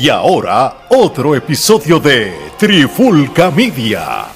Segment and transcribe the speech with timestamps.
[0.00, 4.26] Y ahora, otro episodio de Trifulca Media.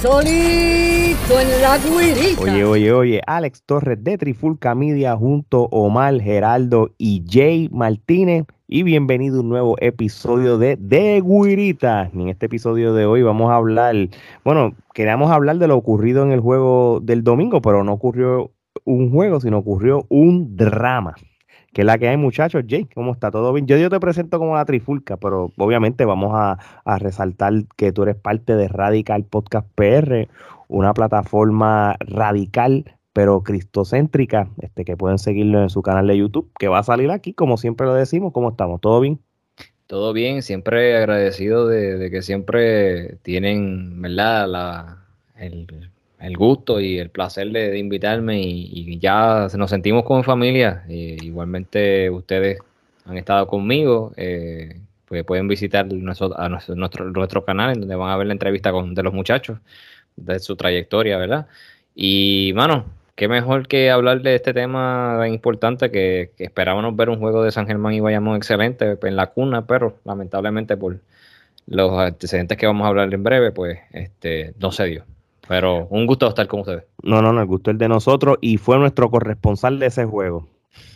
[0.00, 2.40] Solito en la guirita.
[2.40, 8.46] Oye, oye, oye, Alex Torres de Trifulca Media junto a Omar, Geraldo y Jay Martínez.
[8.66, 12.10] Y bienvenido a un nuevo episodio de De Guirita.
[12.14, 13.94] En este episodio de hoy vamos a hablar,
[14.42, 18.52] bueno, queríamos hablar de lo ocurrido en el juego del domingo, pero no ocurrió
[18.86, 21.14] un juego, sino ocurrió un drama.
[21.74, 22.64] Que es la que hay, muchachos.
[22.66, 23.30] Jay, ¿cómo está?
[23.30, 23.66] ¿Todo bien?
[23.66, 28.04] Yo, yo te presento como la trifulca, pero obviamente vamos a, a resaltar que tú
[28.04, 30.26] eres parte de Radical Podcast PR,
[30.68, 36.68] una plataforma radical pero cristocéntrica, este, que pueden seguirlo en su canal de YouTube, que
[36.68, 38.30] va a salir aquí, como siempre lo decimos.
[38.34, 38.78] ¿Cómo estamos?
[38.82, 39.20] ¿Todo bien?
[39.86, 44.46] Todo bien, siempre agradecido de, de que siempre tienen, ¿verdad?
[44.48, 50.84] La, el, el gusto y el placer de, invitarme y, ya nos sentimos como familia.
[50.88, 52.58] Eh, igualmente ustedes
[53.04, 58.10] han estado conmigo, eh, pues pueden visitar nuestro, a nuestro, nuestro, canal en donde van
[58.10, 59.58] a ver la entrevista con, de los muchachos,
[60.16, 61.46] de su trayectoria, ¿verdad?
[61.94, 67.10] Y, mano, qué mejor que hablar de este tema tan importante que, que esperábamos ver
[67.10, 70.98] un juego de San Germán y Bayamón excelente en la cuna, pero lamentablemente por
[71.66, 75.15] los antecedentes que vamos a hablar en breve, pues este no se dio.
[75.48, 76.84] Pero un gusto estar con ustedes.
[77.02, 80.48] No, no, no, el gusto es de nosotros y fue nuestro corresponsal de ese juego.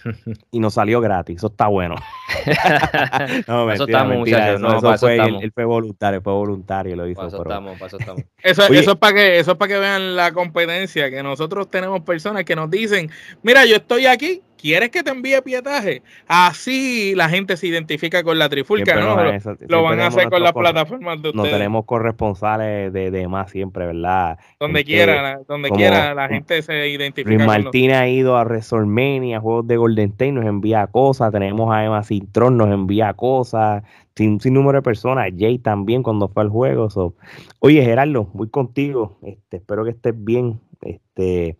[0.50, 1.94] y nos salió gratis, eso está bueno.
[3.46, 4.60] no, mentira, eso estamos, mentira, muchachos.
[4.60, 7.26] No, eso fue, él, él, fue voluntario, fue voluntario, lo hizo.
[7.26, 7.50] Eso pero...
[7.50, 8.22] estamos, eso estamos.
[8.42, 12.00] Eso, eso, es para que, eso es para que vean la competencia, que nosotros tenemos
[12.02, 13.10] personas que nos dicen,
[13.42, 16.02] mira, yo estoy aquí, ¿quieres que te envíe pietaje?
[16.26, 19.16] Así la gente se identifica con la trifulca, ¿no?
[19.16, 21.50] Lo, eso, lo van a hacer con las plataformas de ustedes.
[21.50, 24.38] No tenemos corresponsales de, de más siempre, ¿verdad?
[24.58, 27.34] Donde este, quiera, donde quiera la gente se identifica.
[27.34, 31.32] Luis Martín ha ido a WrestleMania, juegos de Golden State, nos envía cosas.
[31.32, 33.82] Tenemos a Emma Cintrón, nos envía cosas.
[34.16, 35.30] Sin, sin número de personas.
[35.38, 36.90] Jay también cuando fue al juego.
[36.90, 37.14] So.
[37.60, 39.18] Oye, Gerardo, voy contigo.
[39.22, 40.60] Este, espero que estés bien.
[40.82, 41.56] Este,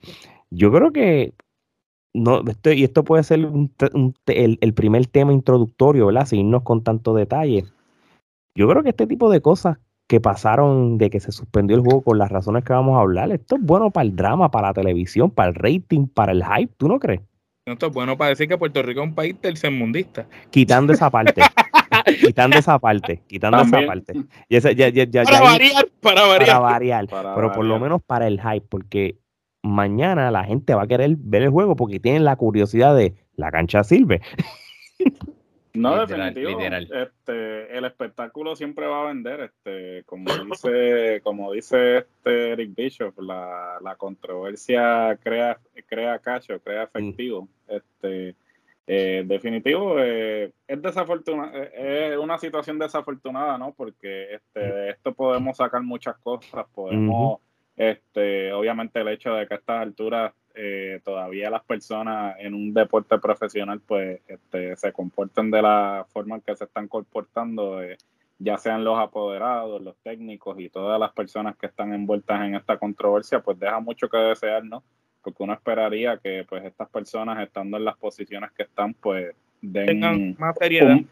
[0.50, 1.32] yo creo que
[2.12, 6.26] no, esto, y esto puede ser un, un, el, el, primer tema introductorio, ¿verdad?
[6.26, 7.64] Sin irnos con tanto detalle.
[8.54, 9.78] Yo creo que este tipo de cosas
[10.08, 13.30] que pasaron de que se suspendió el juego por las razones que vamos a hablar,
[13.30, 16.72] esto es bueno para el drama, para la televisión, para el rating, para el hype,
[16.76, 17.20] ¿tú no crees?
[17.64, 20.26] Esto es bueno para decir que Puerto Rico es un país tercermundista.
[20.50, 21.42] Quitando esa parte.
[22.20, 23.22] quitando esa parte.
[23.28, 23.84] Quitando También.
[23.84, 24.12] esa parte.
[24.48, 26.48] Y esa, ya, ya, ya, para, variar, para variar.
[26.48, 27.06] Para variar.
[27.06, 27.54] Para pero variar.
[27.54, 29.16] por lo menos para el hype, porque
[29.62, 33.50] mañana la gente va a querer ver el juego porque tienen la curiosidad de la
[33.50, 34.20] cancha sirve.
[35.72, 36.58] No, literal, definitivo.
[36.58, 36.88] Literal.
[36.92, 43.18] Este, el espectáculo siempre va a vender, este, como dice, como dice este Eric Bishop,
[43.20, 47.42] la, la controversia crea, crea cacho, crea efectivo.
[47.42, 47.72] Mm.
[47.72, 48.34] Este,
[48.92, 53.72] eh, definitivo, eh, es desafortunada, eh, es una situación desafortunada, ¿no?
[53.72, 57.38] Porque este, de esto podemos sacar muchas cosas, podemos.
[57.76, 62.74] Este, obviamente el hecho de que a estas alturas eh, todavía las personas en un
[62.74, 67.96] deporte profesional pues este, se comporten de la forma en que se están comportando, eh,
[68.38, 72.78] ya sean los apoderados, los técnicos y todas las personas que están envueltas en esta
[72.78, 74.82] controversia, pues deja mucho que desear, ¿no?
[75.22, 79.86] Porque uno esperaría que pues estas personas estando en las posiciones que están pues den
[79.86, 80.96] tengan más seriedad.
[80.96, 81.08] Un,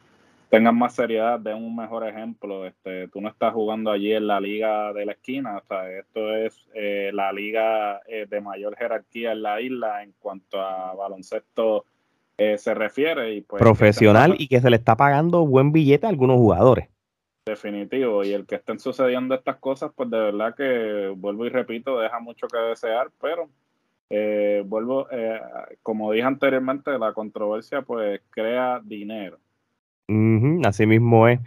[0.48, 2.66] tengan más seriedad, den un mejor ejemplo.
[2.66, 6.34] Este, tú no estás jugando allí en la liga de la esquina, o sea, esto
[6.34, 11.84] es eh, la liga eh, de mayor jerarquía en la isla en cuanto a baloncesto
[12.36, 13.34] eh, se refiere.
[13.34, 16.88] Y pues, Profesional y que se le está pagando buen billete a algunos jugadores.
[17.44, 21.98] Definitivo, y el que estén sucediendo estas cosas, pues de verdad que, vuelvo y repito,
[21.98, 23.48] deja mucho que desear, pero
[24.10, 25.40] eh, vuelvo, eh,
[25.82, 29.38] como dije anteriormente, la controversia pues crea dinero.
[30.64, 31.38] Así mismo es.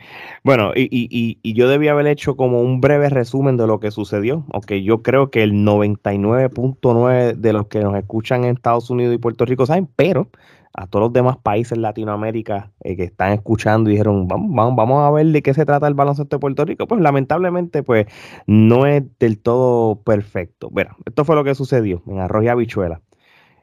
[0.44, 3.90] Bueno, y, y, y, yo debía haber hecho como un breve resumen de lo que
[3.90, 9.16] sucedió, aunque yo creo que el 99.9 de los que nos escuchan en Estados Unidos
[9.16, 10.30] y Puerto Rico saben, pero
[10.74, 15.12] a todos los demás países Latinoamérica eh, que están escuchando dijeron, vamos, vamos, vamos a
[15.12, 18.06] ver de qué se trata el baloncesto de Puerto Rico, pues lamentablemente pues
[18.46, 20.69] no es del todo perfecto.
[20.69, 23.02] Bueno, esto fue lo que sucedió en Arroz y Habichuela.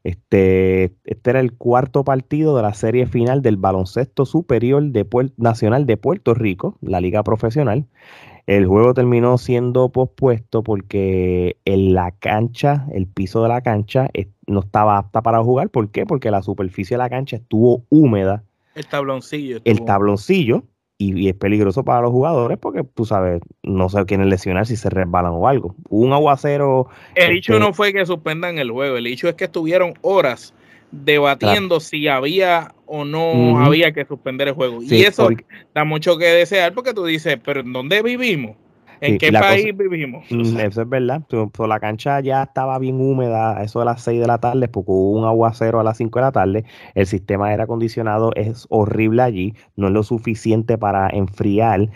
[0.05, 5.06] Este, este era el cuarto partido de la serie final del baloncesto superior de
[5.37, 7.87] nacional de Puerto Rico, la liga profesional.
[8.47, 14.09] El juego terminó siendo pospuesto porque en la cancha, el piso de la cancha,
[14.47, 15.69] no estaba apta para jugar.
[15.69, 16.06] ¿Por qué?
[16.06, 18.44] Porque la superficie de la cancha estuvo húmeda.
[18.75, 19.59] El tabloncillo.
[19.59, 19.71] Estuvo.
[19.71, 20.65] El tabloncillo
[20.99, 24.91] y, es peligroso para los jugadores porque tú sabes, no sé quiénes lesionar si se
[24.91, 25.77] resbalan o algo.
[25.89, 26.89] un aguacero.
[27.15, 30.53] El hecho este no fue que suspendan el juego, el hecho es que estuvieron horas
[30.91, 34.81] debatiendo si había o no había que suspender el juego.
[34.83, 35.29] y eso
[35.75, 38.56] da mucho que desear porque tú dices, pero ¿en dónde vivimos?
[39.00, 40.25] ¿En qué país vivimos?
[40.31, 41.23] Mm, eso es verdad.
[41.67, 45.19] la cancha ya estaba bien húmeda, eso a las 6 de la tarde, porque hubo
[45.19, 46.65] un aguacero a las 5 de la tarde.
[46.95, 51.91] El sistema de aire acondicionado es horrible allí, no es lo suficiente para enfriar.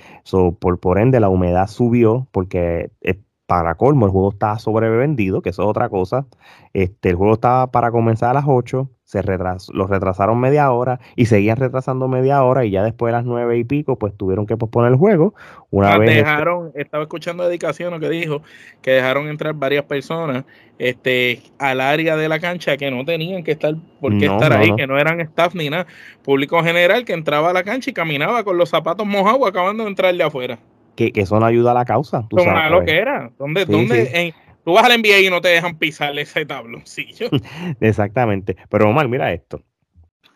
[0.60, 3.19] por, por ende, la humedad subió porque eh,
[3.52, 6.25] para colmo, el juego estaba sobrevendido, que eso es otra cosa.
[6.72, 11.26] Este, el juego estaba para comenzar a las 8, se retras, retrasaron media hora y
[11.26, 14.56] seguían retrasando media hora y ya después de las nueve y pico, pues tuvieron que
[14.56, 15.34] posponer el juego.
[15.69, 18.40] Una ah, vez este dejaron, estaba escuchando dedicación lo que dijo,
[18.81, 20.46] que dejaron entrar varias personas
[20.78, 24.75] este, al área de la cancha que no tenían que estar, por qué estar ahí,
[24.76, 25.87] que no eran staff ni nada.
[26.22, 29.90] Público general que entraba a la cancha y caminaba con los zapatos mojados acabando de
[29.90, 30.58] entrar de afuera
[30.96, 32.26] que, eso no ayuda a la causa.
[32.28, 33.30] Tú sabes, lo que era.
[33.38, 34.34] ¿Dónde, dónde
[34.64, 37.28] tú vas al NBA y no te dejan pisar ese tabloncillo?
[37.80, 38.56] Exactamente.
[38.68, 39.62] Pero Omar, mira esto.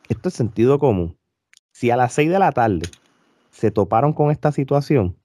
[0.08, 1.16] Esto es sentido común.
[1.72, 2.88] Si a las 6 de la tarde
[3.50, 5.16] se toparon con esta situación,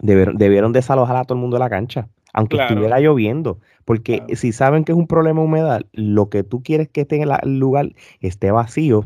[0.00, 3.60] debieron, debieron desalojar a todo el mundo de la cancha, aunque estuviera lloviendo.
[3.84, 7.16] Porque si saben que es un problema de humedad, lo que tú quieres que esté
[7.16, 9.04] en el lugar esté vacío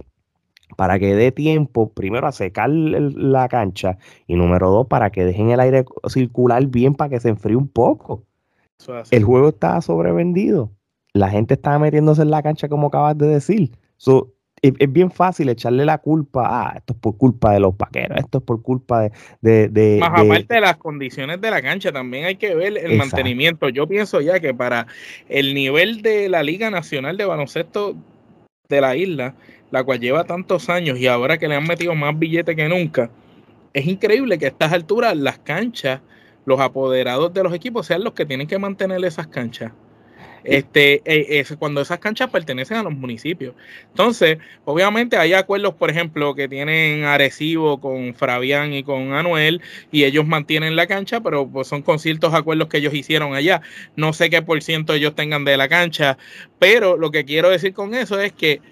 [0.76, 5.50] para que dé tiempo, primero, a secar la cancha y número dos, para que dejen
[5.50, 8.25] el aire circular bien para que se enfríe un poco.
[9.11, 10.70] el juego estaba sobrevendido.
[11.12, 13.73] La gente estaba metiéndose en la cancha como acabas de decir.
[14.62, 18.38] es, bien fácil echarle la culpa, ah, esto es por culpa de los vaqueros, esto
[18.38, 19.11] es por culpa
[19.41, 19.69] de...
[19.69, 23.69] de, Más aparte de las condiciones de la cancha, también hay que ver el mantenimiento.
[23.69, 24.87] Yo pienso ya que para
[25.29, 27.97] el nivel de la Liga Nacional de Baloncesto
[28.69, 29.35] de la isla,
[29.70, 33.11] la cual lleva tantos años y ahora que le han metido más billetes que nunca,
[33.73, 36.00] es increíble que a estas alturas las canchas,
[36.44, 39.73] los apoderados de los equipos sean los que tienen que mantener esas canchas.
[40.44, 43.55] Este, eh, es cuando esas canchas pertenecen a los municipios.
[43.91, 49.61] Entonces, obviamente hay acuerdos, por ejemplo, que tienen Arecibo con Fabián y con Anuel,
[49.93, 53.61] y ellos mantienen la cancha, pero pues, son con ciertos acuerdos que ellos hicieron allá.
[53.97, 56.17] No sé qué por ciento ellos tengan de la cancha,
[56.59, 58.62] pero lo que quiero decir con eso es que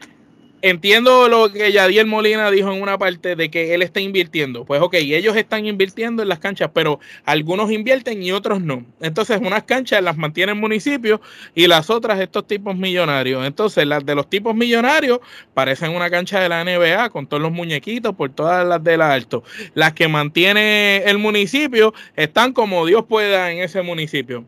[0.68, 4.64] entiendo lo que Yadiel Molina dijo en una parte de que él está invirtiendo.
[4.64, 8.84] Pues ok, ellos están invirtiendo en las canchas, pero algunos invierten y otros no.
[9.00, 11.20] Entonces, unas canchas las mantiene el municipio
[11.54, 13.46] y las otras estos tipos millonarios.
[13.46, 15.20] Entonces, las de los tipos millonarios
[15.54, 19.12] parecen una cancha de la NBA con todos los muñequitos por todas las de la
[19.12, 19.44] alto.
[19.74, 24.44] Las que mantiene el municipio están como Dios pueda en ese municipio.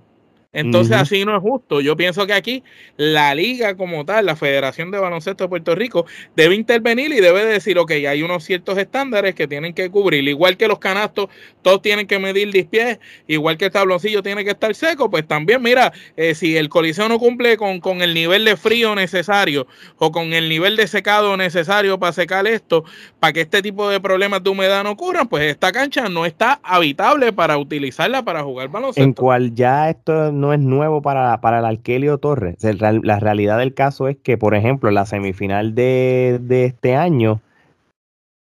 [0.53, 1.83] Entonces así no es justo.
[1.83, 2.63] Yo pienso que aquí
[2.97, 6.07] la liga como tal, la Federación de Baloncesto de Puerto Rico,
[6.37, 10.27] debe intervenir y debe decir, ok, hay unos ciertos estándares que tienen que cubrir.
[10.27, 11.29] Igual que los canastos,
[11.61, 15.29] todos tienen que medir 10 pies, igual que el tabloncillo tiene que estar seco, pues
[15.29, 19.67] también, mira, eh, si el coliseo no cumple con, con el nivel de frío necesario
[19.99, 22.85] o con el nivel de secado necesario para secar esto,
[23.21, 26.59] para que este tipo de problemas de humedad no ocurran, pues esta cancha no está
[26.63, 29.03] habitable para utilizarla para jugar baloncesto.
[29.03, 32.57] En cual ya esto no es nuevo para, para el Arquelio Torres.
[32.81, 37.41] la realidad del caso es que, por ejemplo, en la semifinal de, este año,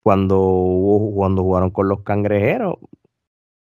[0.02, 2.76] cuando, cuando jugaron con los cangrejeros,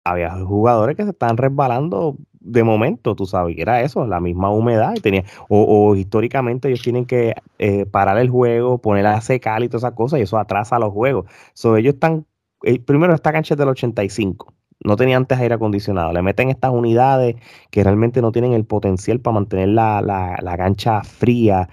[0.05, 4.95] había jugadores que se estaban resbalando de momento, tú sabes, era eso, la misma humedad,
[4.97, 9.69] y tenía, o, históricamente ellos tienen que eh, parar el juego, poner a secar y
[9.69, 11.27] todas esas cosas, y eso atrasa los juegos.
[11.55, 12.25] So, ellos están,
[12.63, 14.55] eh, primero esta cancha es del 85,
[14.85, 16.13] no tenía antes aire acondicionado.
[16.13, 17.37] Le meten estas unidades
[17.71, 21.69] que realmente no tienen el potencial para mantener la, la, cancha fría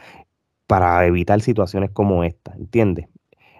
[0.68, 3.08] para evitar situaciones como esta, ¿entiendes?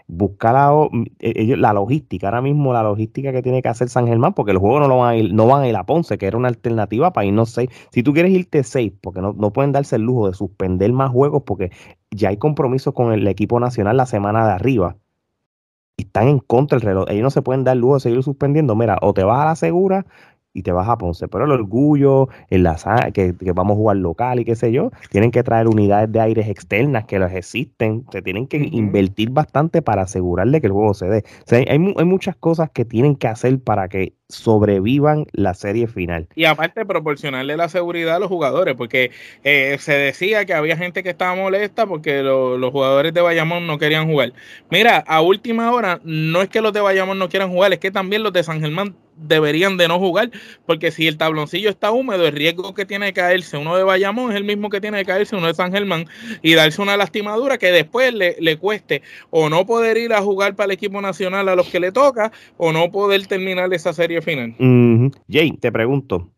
[0.08, 4.34] Buscar la, e, la logística, ahora mismo la logística que tiene que hacer San Germán,
[4.34, 6.28] porque los juegos no, lo van a ir, no van a ir a Ponce, que
[6.28, 7.70] era una alternativa para irnos seis.
[7.92, 11.12] Si tú quieres irte seis, porque no, no pueden darse el lujo de suspender más
[11.12, 11.72] juegos, porque
[12.12, 14.98] ya hay compromisos con el equipo nacional la semana de arriba
[15.98, 17.06] están en contra del reloj.
[17.10, 18.76] Ellos no se pueden dar lujo de seguir suspendiendo.
[18.76, 20.06] Mira, o te vas a la segura
[20.54, 21.28] y te vas a Ponce.
[21.28, 22.68] Pero el orgullo, el
[23.14, 26.20] que, que vamos a jugar local y qué sé yo, tienen que traer unidades de
[26.20, 28.06] aires externas que las existen.
[28.12, 31.24] Se tienen que invertir bastante para asegurarle que el juego se dé.
[31.26, 35.88] O sea, hay, hay, muchas cosas que tienen que hacer para que sobrevivan la serie
[35.88, 36.28] final.
[36.36, 39.12] Y aparte proporcionarle la seguridad a los jugadores, porque
[39.44, 43.78] eh, se decía que había gente que estaba molesta porque los jugadores de Bayamón no
[43.78, 44.34] querían jugar.
[44.70, 47.92] Mira, a última hora, no es que los de Bayamón no quieran jugar, es que
[47.92, 50.32] también los de San Germán deberían de no jugar,
[50.66, 54.32] porque si el tabloncillo está húmedo, el riesgo que tiene de caerse uno de Bayamón
[54.32, 56.06] es el mismo que tiene de caerse uno de San Germán
[56.42, 60.56] y darse una lastimadura que después le, le cueste o no poder ir a jugar
[60.56, 64.22] para el equipo nacional a los que le toca o no poder terminar esa serie
[64.22, 64.56] final.
[65.30, 66.32] Jay, te pregunto,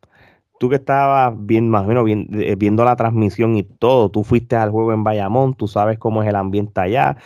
[0.59, 4.55] tú que estabas bien, más o menos eh, viendo la transmisión y todo, tú fuiste
[4.55, 7.17] al juego en Bayamón, tú sabes cómo es el ambiente allá,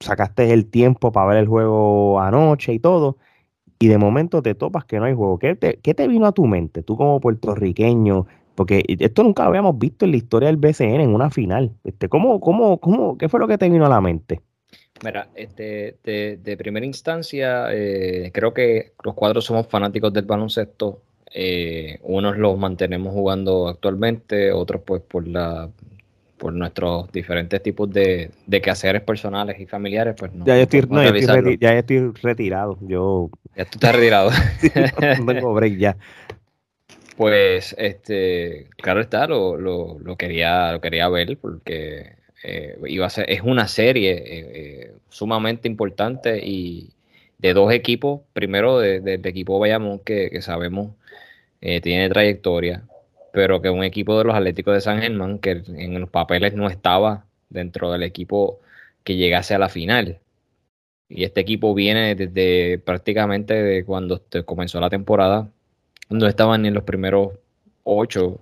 [0.00, 3.18] sacaste el tiempo para ver el juego anoche y todo,
[3.78, 5.38] y de momento te topas que no hay juego.
[5.38, 8.26] ¿Qué te, qué te vino a tu mente, tú como puertorriqueño?
[8.54, 11.72] Porque esto nunca lo habíamos visto en la historia del BCN en una final.
[11.84, 14.40] Este, ¿cómo, cómo, cómo, ¿Qué fue lo que te vino a la mente?
[15.04, 21.02] Mira, este, de, primera instancia, eh, creo que los cuatro somos fanáticos del baloncesto.
[21.32, 25.68] Eh, unos los mantenemos jugando actualmente, otros pues por la
[26.38, 30.46] por nuestros diferentes tipos de, de quehaceres personales y familiares, pues no.
[30.46, 32.78] Ya yo estoy, ya estoy retirado.
[32.80, 33.28] Yo...
[33.58, 34.30] Ya tú estás retirado.
[35.24, 35.96] no tengo break ya.
[37.16, 42.12] Pues, este, claro está, lo, lo, lo, quería, lo quería ver porque
[42.44, 46.92] eh, iba a ser, es una serie eh, eh, sumamente importante y
[47.38, 50.92] de dos equipos, primero del de, equipo Bayamón que, que sabemos
[51.60, 52.84] tiene trayectoria,
[53.32, 56.68] pero que un equipo de los Atléticos de San Germán que en los papeles no
[56.68, 58.60] estaba dentro del equipo
[59.02, 60.20] que llegase a la final.
[61.08, 65.48] Y este equipo viene desde prácticamente de cuando comenzó la temporada,
[66.10, 67.32] no estaban en los primeros
[67.82, 68.40] ocho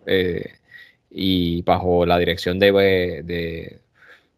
[1.10, 2.72] y bajo la dirección de,
[3.24, 3.78] de,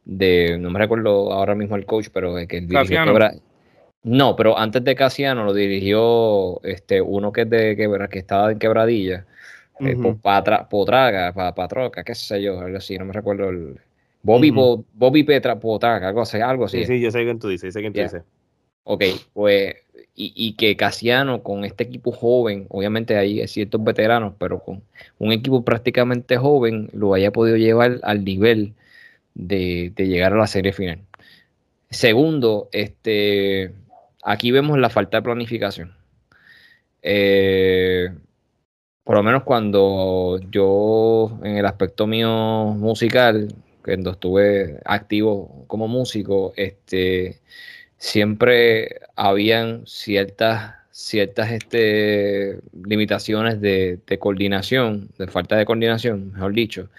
[0.05, 3.05] de, no me recuerdo ahora mismo el coach, pero que el dirigió
[4.05, 8.59] No, pero antes de Casiano lo dirigió este uno que es de que estaba en
[8.59, 9.27] quebradilla.
[9.81, 9.97] Eh,
[10.71, 13.79] Potraga, Patroca, qué sé yo, algo así, no me recuerdo el
[14.23, 16.81] Bobby, Bobby Petra Potraga, algo así, algo así.
[16.81, 18.23] Sí, sí, yo sé quién tú dices, sé quién tú dices.
[18.85, 19.77] Ok, pues,
[20.15, 24.83] y, y, que Casiano con este equipo joven, obviamente hay ciertos veteranos, pero con
[25.19, 28.75] un equipo prácticamente joven, lo haya podido llevar al nivel
[29.39, 31.01] de, llegar a la serie final.
[31.91, 33.73] Segundo, este,
[34.23, 35.95] aquí vemos la falta de planificación.
[37.03, 38.09] Eh,
[39.05, 43.55] por lo menos cuando yo, en el aspecto mío musical,
[43.89, 47.41] cuando estuve activo como músico, este,
[47.97, 56.91] siempre habían ciertas, ciertas este, limitaciones de, de coordinación, de falta de coordinación, mejor dicho,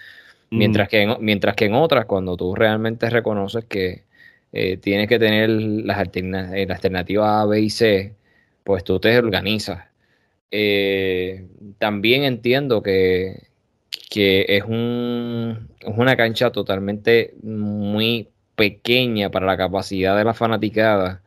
[0.50, 4.02] Mientras, que en, mientras que en otras, cuando tú realmente reconoces que
[4.52, 8.14] eh, tienes que tener las, alternativas, la alternativa A, B y C,
[8.64, 9.84] pues tú te organizas.
[10.50, 11.46] Eh,
[11.78, 13.49] también entiendo que,
[14.10, 21.22] que es, un, es una cancha totalmente muy pequeña para la capacidad de la fanaticada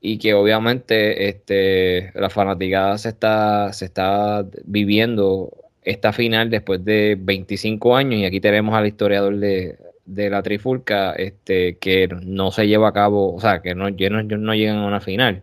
[0.00, 5.50] y que obviamente este, la fanaticada se está, se está viviendo
[5.82, 11.78] esta final después de 25 años y aquí tenemos al historiador de, la trifulca este,
[11.78, 15.00] que no se lleva a cabo, o sea, que no, no, no llegan a una
[15.00, 15.42] final.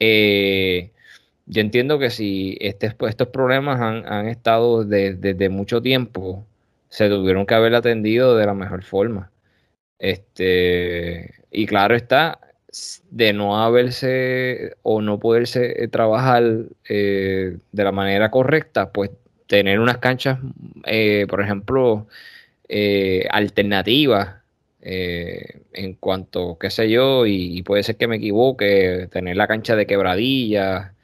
[0.00, 0.90] Eh,
[1.50, 6.46] yo entiendo que si este, estos problemas han, estado desde mucho tiempo,
[6.88, 9.30] se tuvieron que haber atendido de la mejor forma.
[9.98, 12.40] Este, y claro está,
[13.10, 16.44] de no haberse o no poderse trabajar
[16.88, 19.10] eh, de la manera correcta, pues
[19.48, 20.38] tener unas canchas,
[20.86, 22.06] eh, por ejemplo,
[22.68, 24.36] eh, alternativas
[24.82, 29.76] eh, en cuanto, qué sé yo, y, puede ser que me equivoque, tener la cancha
[29.76, 30.94] de quebradilla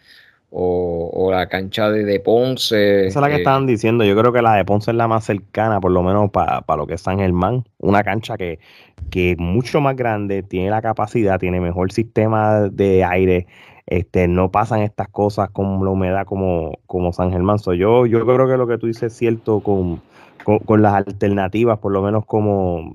[0.50, 3.06] o, la cancha de, Ponce.
[3.06, 5.24] Esa es la que estaban diciendo, yo creo que la de Ponce es la más
[5.24, 8.58] cercana, por lo menos para lo que es San Germán, una cancha que,
[9.10, 13.46] que es mucho más grande, tiene la capacidad, tiene mejor sistema de aire,
[13.86, 17.58] este, no pasan estas cosas con la humedad como, como San Germán.
[17.58, 20.00] yo, yo creo que lo que tú dices es cierto con,
[20.44, 22.92] con, las alternativas, por lo menos como,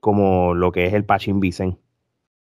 [0.00, 1.78] como lo que es el Pachín Vicen.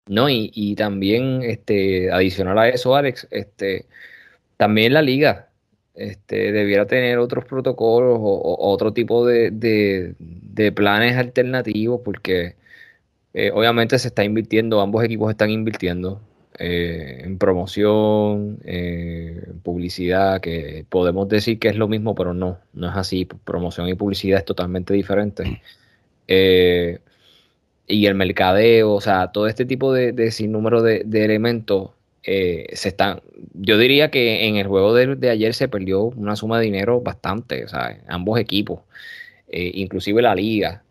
[0.08, 3.86] No, y, y, también este, adicional a eso, Alex, este,
[4.64, 5.50] también la liga
[5.94, 12.56] este, debiera tener otros protocolos o, otro tipo de, de, planes alternativos porque
[13.34, 16.22] eh, obviamente se está invirtiendo, ambos equipos están invirtiendo
[16.60, 22.90] eh, en promoción, eh, publicidad, que podemos decir que es lo mismo, pero no, no
[22.90, 23.26] es así.
[23.26, 25.62] Promoción y publicidad es totalmente diferente.
[27.86, 31.90] Y el mercadeo, o sea, todo este tipo de, de sinnúmero de, elementos
[32.24, 33.22] se están.
[33.54, 37.66] Yo diría que en el juego de, ayer se perdió una suma de dinero bastante,
[37.66, 38.82] o sea, ambos equipos,
[39.52, 40.84] inclusive la liga.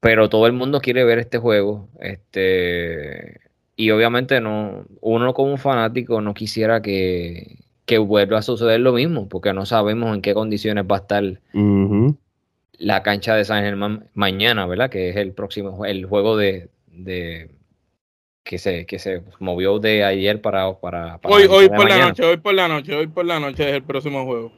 [0.00, 1.88] pero todo el mundo quiere ver este juego.
[2.00, 3.40] Este
[3.76, 7.58] y obviamente no, uno como fanático no quisiera que,
[8.00, 11.24] vuelva a suceder lo mismo, porque no sabemos en qué condiciones va a estar
[12.78, 14.90] la cancha de San Germán mañana, ¿verdad?
[14.90, 16.70] Que es el próximo, el juego de,
[18.46, 22.36] que se, que se movió de ayer para, para, hoy, hoy por la noche, hoy
[22.36, 24.52] por la noche, hoy por la noche es el próximo juego.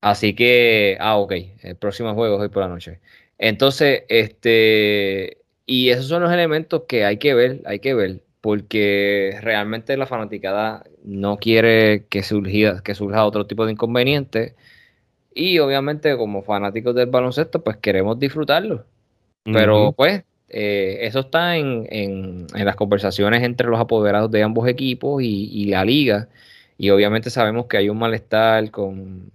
[0.00, 3.00] Así que, ah, ok, el próximo juego es hoy por la noche.
[3.36, 5.36] Entonces, este,
[5.66, 10.06] y esos son los elementos que hay que ver, hay que ver, porque realmente la
[10.06, 14.54] fanaticada no quiere que surja, que surja otro tipo de inconveniente.
[15.34, 18.86] Y obviamente, como fanáticos del baloncesto, pues queremos disfrutarlo.
[19.44, 25.22] Pero pues, eh, eso está en, en, las conversaciones entre los apoderados de ambos equipos
[25.22, 26.28] y, la liga.
[26.76, 29.30] Y obviamente sabemos que hay un malestar con,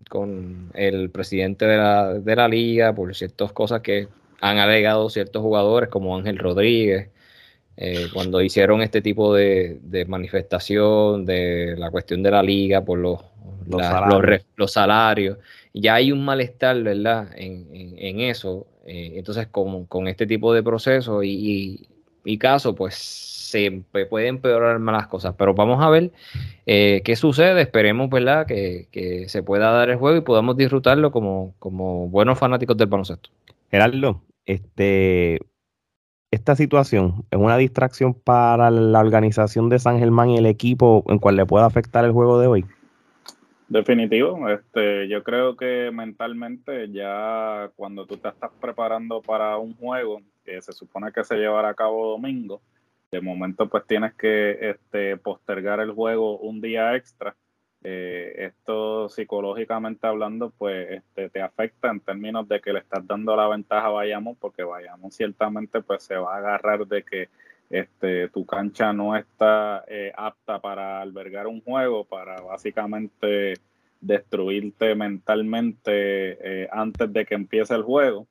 [0.74, 4.08] el presidente de la, de la, liga por ciertas cosas que
[4.42, 7.10] han alegado ciertos jugadores como Ángel Rodríguez.
[7.78, 13.20] Eh, cuando hicieron este tipo de, manifestación de la cuestión de la liga por los,
[13.68, 15.38] los, salarios.
[15.78, 17.28] Ya hay un malestar, ¿verdad?
[17.36, 17.68] En,
[17.98, 18.66] en eso.
[18.86, 21.90] Eh, entonces, con, con, este tipo de proceso y,
[22.24, 25.36] y, caso, pues se pueden empeorar más las cosas.
[25.38, 26.12] Pero vamos a ver
[26.66, 27.62] eh, qué sucede.
[27.62, 28.48] Esperemos, ¿verdad?
[28.48, 32.88] Que, que, se pueda dar el juego y podamos disfrutarlo como, como buenos fanáticos del
[32.88, 33.30] baloncesto.
[33.70, 35.40] Gerardo, este,
[36.32, 41.20] esta situación es una distracción para la organización de San Germán y el equipo en
[41.20, 42.66] cual le pueda afectar el juego de hoy.
[43.68, 50.22] Definitivo, este, yo creo que mentalmente ya cuando tú te estás preparando para un juego
[50.44, 52.62] que se supone que se llevará a cabo domingo,
[53.12, 57.36] de momento pues tienes que este, postergar el juego un día extra.
[57.84, 63.36] Eh, esto psicológicamente hablando pues este, te afecta en términos de que le estás dando
[63.36, 67.30] la ventaja a Bayamón porque Bayamón ciertamente pues se va a agarrar de que
[67.70, 73.56] este, tu cancha no está eh, apta para albergar un juego, para básicamente
[74.02, 78.28] destruirte mentalmente eh, antes de que empiece el juego.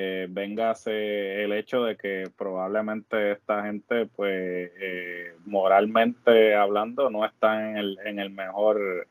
[0.00, 7.68] Eh, véngase el hecho de que probablemente esta gente, pues eh, moralmente hablando, no está
[7.68, 9.08] en el, en el mejor,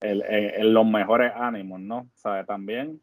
[0.00, 2.08] en, los mejores ánimos, ¿no?
[2.14, 2.44] ¿Sabe?
[2.44, 3.00] También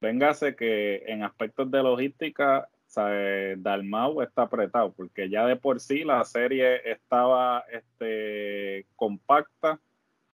[0.00, 2.66] véngase que en aspectos de logística
[2.96, 9.80] Dalmau está apretado, porque ya de por sí la serie estaba este, compacta,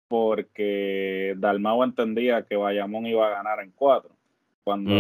[0.08, 4.12] porque Dalmau entendía que Bayamón iba a ganar en cuatro.
[4.64, 4.92] Cuando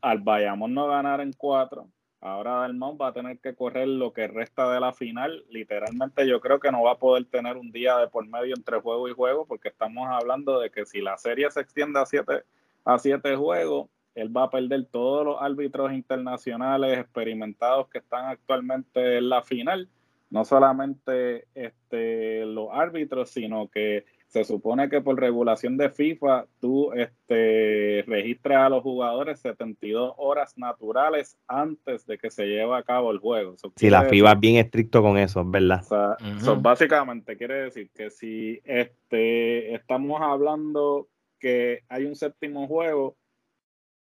[0.00, 1.88] al, Bayamón no ganar en cuatro,
[2.20, 5.44] ahora Dalmau va a tener que correr lo que resta de la final.
[5.50, 8.80] Literalmente yo creo que no va a poder tener un día de por medio entre
[8.80, 12.44] juego y juego, porque estamos hablando de que si la serie se extiende a siete,
[12.84, 19.18] a siete juegos, él va a perder todos los árbitros internacionales experimentados que están actualmente
[19.18, 19.88] en la final.
[20.30, 26.92] No solamente este, los árbitros, sino que se supone que por regulación de FIFA tú
[26.92, 33.12] este, registras a los jugadores 72 horas naturales antes de que se lleve a cabo
[33.12, 33.54] el juego.
[33.76, 36.16] Si la FIFA es bien estricto con eso, es verdad.
[36.60, 41.06] básicamente quiere decir que si este, estamos hablando
[41.38, 43.14] que hay un séptimo juego,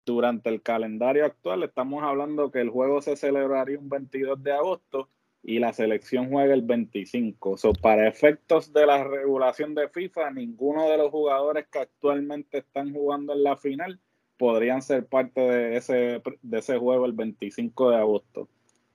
[0.06, 5.10] durante el calendario actual estamos hablando que el juego se celebraría un 22 de agosto
[5.44, 7.58] y la selección juega el 25.
[7.58, 12.94] So, para efectos de la regulación de FIFA, ninguno de los jugadores que actualmente están
[12.94, 14.00] jugando en la final
[14.38, 18.50] podrían ser parte de ese, de ese juego el 25 de agosto.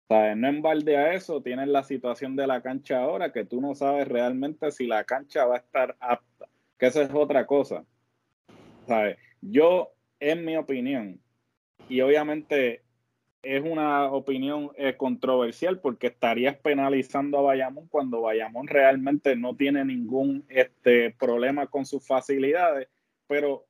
[0.09, 3.61] O no en balde a eso, tienes la situación de la cancha ahora, que tú
[3.61, 7.85] no sabes realmente si la cancha va a estar apta, que esa es otra cosa.
[8.89, 9.19] ¿Sabes?
[9.41, 11.21] Yo en mi opinión,
[11.89, 12.83] y obviamente
[13.43, 19.85] es una opinión eh, controversial porque estarías penalizando a Bayamón cuando Bayamón realmente no tiene
[19.85, 22.89] ningún este, problema con sus facilidades,
[23.27, 23.67] pero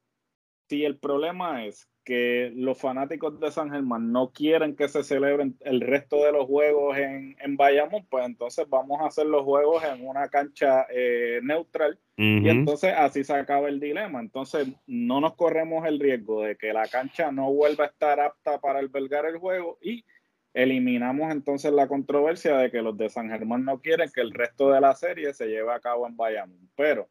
[0.69, 5.57] si el problema es que los fanáticos de San Germán no quieren que se celebren
[5.61, 9.85] el resto de los juegos en, en Bayamón, pues entonces vamos a hacer los juegos
[9.85, 14.21] en una cancha eh, neutral y entonces así se acaba el dilema.
[14.21, 18.61] Entonces no nos corremos el riesgo de que la cancha no vuelva a estar apta
[18.61, 20.05] para albergar el juego y
[20.53, 24.71] eliminamos entonces la controversia de que los de San Germán no quieren que el resto
[24.71, 26.69] de la serie se lleve a cabo en Bayamón.
[26.77, 27.09] Pero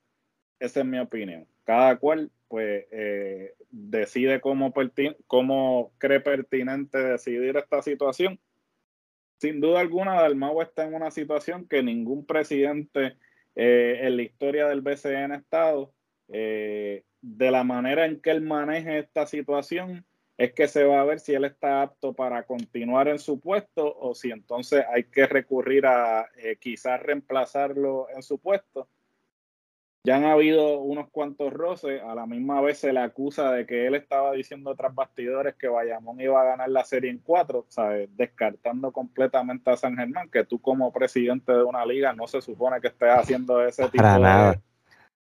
[0.60, 1.48] esa es mi opinión.
[1.64, 4.74] Cada cual pues eh, decide cómo,
[5.28, 8.40] cómo cree pertinente decidir esta situación.
[9.38, 13.18] Sin duda alguna, Dalmau está en una situación que ningún presidente
[13.56, 15.94] eh, en la historia del BCN ha estado.
[16.28, 20.06] Eh, de la manera en que él maneje esta situación,
[20.40, 23.94] es que se va a ver si él está apto para continuar en su puesto
[24.00, 28.88] o si entonces hay que recurrir a eh, quizás reemplazarlo en su puesto.
[30.10, 33.86] Ya han habido unos cuantos roces, a la misma vez se le acusa de que
[33.86, 38.10] él estaba diciendo tras bastidores que Bayamón iba a ganar la serie en cuatro, ¿sabes?
[38.18, 42.82] descartando completamente a San Germán, que tú como presidente de una liga no se supone
[42.82, 44.60] que estés haciendo ese tipo de,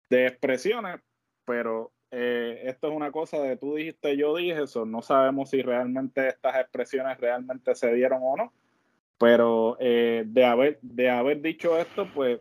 [0.08, 1.00] de expresiones,
[1.44, 5.62] pero eh, esto es una cosa de tú dijiste, yo dije eso, no sabemos si
[5.62, 8.52] realmente estas expresiones realmente se dieron o no,
[9.18, 12.38] pero eh, de, haber, de haber dicho esto, pues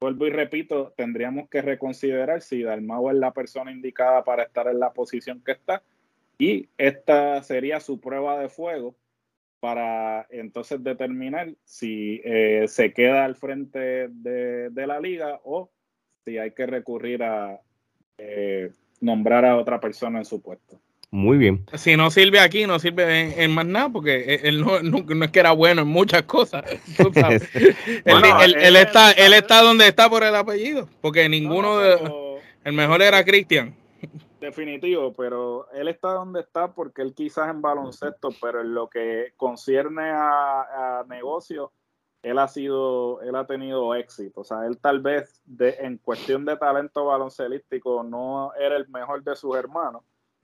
[0.00, 4.78] vuelvo y repito, tendríamos que reconsiderar si Dalmau es la persona indicada para estar en
[4.78, 5.82] la posición que está
[6.38, 8.96] y esta sería su prueba de fuego
[9.60, 15.70] para entonces determinar si eh, se queda al frente de, de, la liga o
[16.24, 17.60] si hay que recurrir a
[18.18, 20.80] eh, nombrar a otra persona en su puesto.
[21.14, 21.66] Muy bien.
[21.74, 25.40] Si no sirve aquí, no sirve en, más nada, porque él no, no, es que
[25.40, 26.64] era bueno en muchas cosas.
[28.04, 32.32] él, está, él está donde está por el apellido, porque ninguno de...
[32.64, 33.74] El mejor era Cristian.
[34.40, 39.32] Definitivo, pero él está donde está porque él quizás en baloncesto, pero en lo que
[39.36, 41.70] concierne a, a negocios,
[42.22, 44.42] él ha sido, él ha tenido éxito.
[44.42, 49.24] O sea, él tal vez de, en cuestión de talento baloncelístico no era el mejor
[49.24, 50.04] de sus hermanos,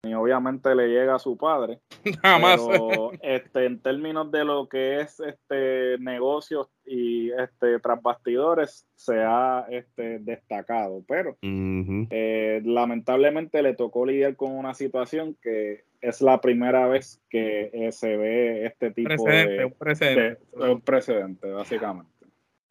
[0.04, 1.80] ni obviamente le llega a su padre.
[2.24, 8.88] Nada Pero este, en términos de lo que es este negocios y este tras bastidores
[8.96, 11.04] se ha este, destacado.
[11.08, 17.70] Pero eh, lamentablemente le tocó lidiar con una situación que es la primera vez que
[17.74, 20.42] eh, se ve este tipo de, un precedente.
[20.54, 22.19] un precedente, básicamente.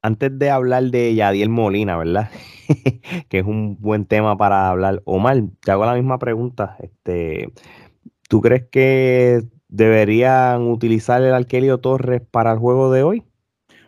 [0.00, 2.30] Antes de hablar de Yadiel Molina, ¿verdad?
[3.28, 5.02] que es un buen tema para hablar.
[5.04, 6.76] Omar, te hago la misma pregunta.
[6.80, 7.52] Este,
[8.28, 13.22] ¿Tú crees que deberían utilizar el Arquelio Torres para el juego de hoy?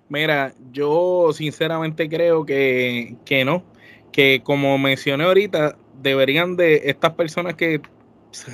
[0.09, 3.63] Mira, yo sinceramente creo que, que no.
[4.11, 7.81] Que como mencioné ahorita, deberían de estas personas que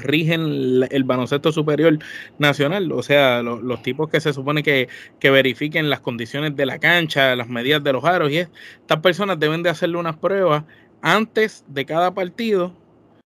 [0.03, 1.99] rigen el baloncesto superior
[2.39, 4.89] nacional, o sea, los tipos que se supone que,
[5.21, 9.39] que, verifiquen las condiciones de la cancha, las medidas de los aros, y estas personas
[9.39, 10.65] deben de hacerle unas pruebas
[11.03, 12.75] antes de cada partido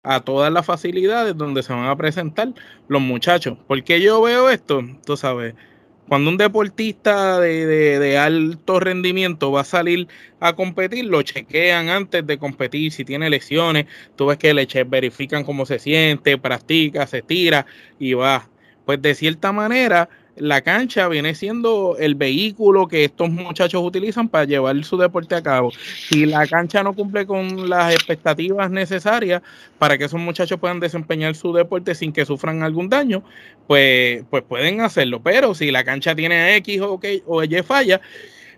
[0.03, 2.53] a todas las facilidades donde se van a presentar
[2.87, 3.57] los muchachos.
[3.67, 4.81] porque yo veo esto?
[5.05, 5.55] Tú sabes,
[6.09, 10.07] cuando un deportista de, alto rendimiento va a salir
[10.39, 15.43] a competir, lo chequean antes de competir, si tiene lesiones, tú ves que le verifican
[15.43, 17.67] cómo se siente, practica, se tira
[17.99, 18.49] y va.
[18.85, 24.45] Pues de cierta manera, la cancha viene siendo el vehículo que estos muchachos utilizan para
[24.45, 25.71] llevar su deporte a cabo.
[26.09, 29.41] Si la cancha no cumple con las expectativas necesarias
[29.77, 33.23] para que esos muchachos puedan desempeñar su deporte sin que sufran algún daño,
[33.67, 35.21] pues, pues pueden hacerlo.
[35.21, 38.01] Pero si la cancha tiene X o, o Y falla,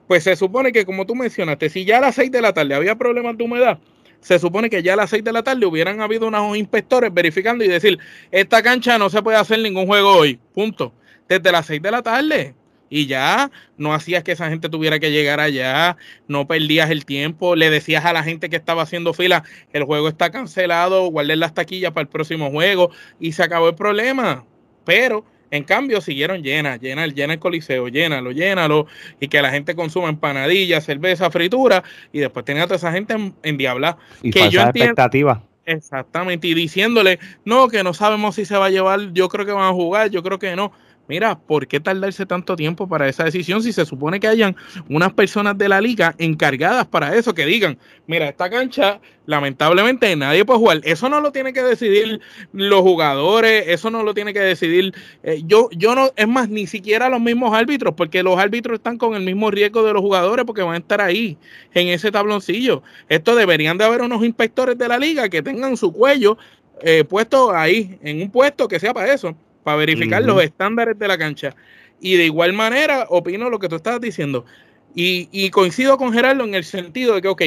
[0.08, 2.76] pues se supone que, como tú mencionaste, si ya a las 6 de la tarde
[2.76, 3.80] había problemas de humedad,
[4.20, 7.63] se supone que ya a las 6 de la tarde hubieran habido unos inspectores verificando
[7.63, 7.98] y decir,
[8.30, 10.94] esta cancha no se puede hacer ningún juego hoy, punto
[11.39, 12.56] desde las 6 de la tarde.
[12.89, 15.96] Y ya no hacías que esa gente tuviera que llegar allá,
[16.28, 20.10] no perdías el tiempo, le decías a la gente que estaba haciendo fila, el juego
[20.10, 24.44] está cancelado, guarden las taquillas para el próximo juego y se acabó el problema.
[24.84, 28.88] Pero en cambio, siguieron llenas, llena, llena el coliseo, llénalo, llénalo,
[29.22, 33.13] y que la gente consuma empanadillas, cerveza, fritura, y después tenía a toda esa gente
[33.13, 33.98] en, en diabla.
[34.22, 35.44] Y que yo expectativa.
[35.65, 39.52] Exactamente, y diciéndole, no, que no sabemos si se va a llevar, yo creo que
[39.52, 40.72] van a jugar, yo creo que no
[41.08, 44.56] mira, ¿por qué tardarse tanto tiempo para esa decisión si se supone que hayan
[44.90, 50.46] unas personas de la liga encargadas para eso, que digan, mira, esta cancha lamentablemente nadie
[50.46, 50.82] puede jugar.
[50.84, 52.22] Eso no lo tiene que decidir
[52.54, 56.68] los jugadores, eso no lo tiene que decidir eh, yo, yo no, es más, ni
[56.68, 60.46] siquiera los mismos árbitros, porque los árbitros están con el mismo riesgo de los jugadores
[60.46, 61.38] porque van a estar ahí,
[61.74, 62.84] en ese tabloncillo.
[63.10, 66.38] Esto deberían de haber unos inspectores de la liga que tengan su cuello
[66.82, 71.08] eh, puesto ahí, en un puesto que sea para eso para verificar los estándares de
[71.08, 71.56] la cancha.
[72.00, 74.45] Y de igual manera, opino lo que tú estabas diciendo.
[74.93, 77.41] Y, coincido con Gerardo en el sentido de que, ok,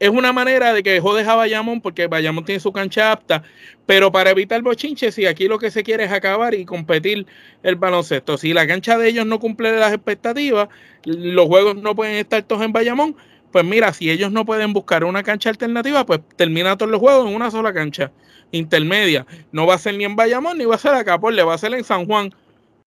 [0.00, 3.42] es una manera de que jodes a Bayamón porque Bayamón tiene su cancha apta,
[3.86, 7.26] pero para evitar bochinches, si aquí lo que se quiere es acabar y competir
[7.64, 10.68] el baloncesto, si la cancha de ellos no cumple las expectativas,
[11.04, 13.16] los juegos no pueden estar todos en Bayamón,
[13.50, 17.26] pues mira, si ellos no pueden buscar una cancha alternativa, pues termina todos los juegos
[17.26, 18.12] en una sola cancha
[18.52, 19.26] intermedia.
[19.52, 21.54] No va a ser ni en Bayamón ni va a ser acá, por le va
[21.54, 22.32] a ser en San Juan.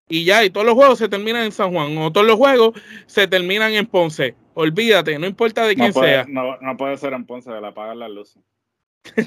[0.08, 2.74] Y ya, y todos los juegos se terminan en San Juan, o todos los juegos
[3.06, 4.36] se terminan en Ponce.
[4.54, 6.26] Olvídate, no importa de quién sea.
[6.28, 8.44] No, no, puede ser en Ponce, de la apagar las luces.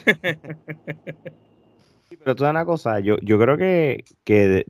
[2.19, 4.67] Pero toda una cosa, yo, yo creo que, que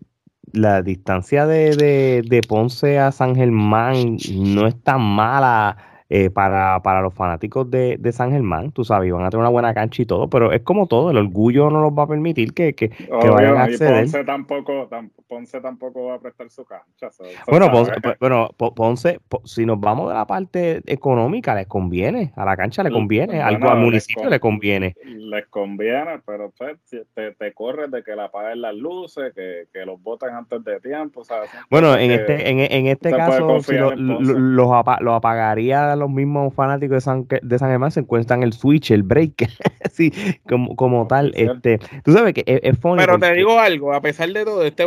[0.53, 7.01] la distancia de, de Ponce a San Germán no es tan mala eh, para, para,
[7.01, 10.07] los fanáticos de, de, San Germán, tú sabes, van a tener una buena cancha y
[10.07, 13.57] todo, pero es como todo, el orgullo no los va a permitir que, que, vayan
[13.57, 14.03] a acceder.
[14.03, 14.88] Ponce tampoco,
[15.35, 17.09] Ponce tampoco va a prestar su cancha.
[17.49, 22.57] bueno, Ponce, bueno, Ponce, si nos vamos de la parte económica, les conviene, a la
[22.57, 24.94] cancha le conviene, al, municipio le conviene.
[25.03, 26.79] Les conviene, pero pues,
[27.14, 30.79] te, te corres de que la apaguen las luces, que, que los votan antes de
[30.79, 31.25] tiempo.
[31.25, 31.51] ¿sabes?
[31.68, 37.01] Bueno, en este, en, en este caso, si lo, los, apagaría los mismos fanáticos de
[37.01, 39.49] San, de San Germán se encuentran el switch, el break,
[39.85, 40.12] así
[40.49, 41.33] como, como tal.
[41.35, 44.85] Este, tú sabes que es, Pero te digo algo, a pesar de todo, este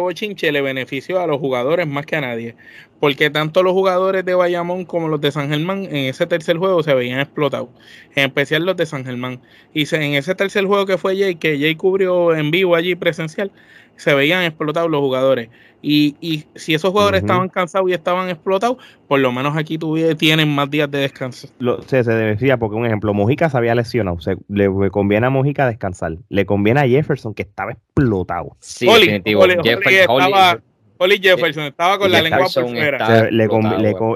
[0.52, 2.56] le benefició a los jugadores más que a nadie.
[2.99, 6.81] Porque tanto los jugadores de Bayamón como los de San Germán en ese tercer juego
[6.81, 7.69] se veían explotados.
[8.15, 9.39] En especial los de San Germán.
[9.73, 13.51] Y en ese tercer juego que fue Jay, que Jay cubrió en vivo allí presencial,
[13.97, 15.49] se veían explotados los jugadores.
[15.81, 19.77] Y, y si esos jugadores estaban cansados y estaban explotados, por lo menos aquí
[20.17, 21.49] tienen más días de descanso.
[21.60, 24.19] Lo, se, se decía, porque un ejemplo, Mojica se había lesionado.
[24.19, 26.17] Se, le, conviene a Mojica descansar.
[26.29, 28.57] Le conviene a Jefferson, que estaba explotado.
[28.60, 29.41] Sí, definitivo.
[29.41, 30.60] Oli, Jefferson estaba
[30.97, 33.29] con la lengua por fuera.
[33.31, 33.47] Le,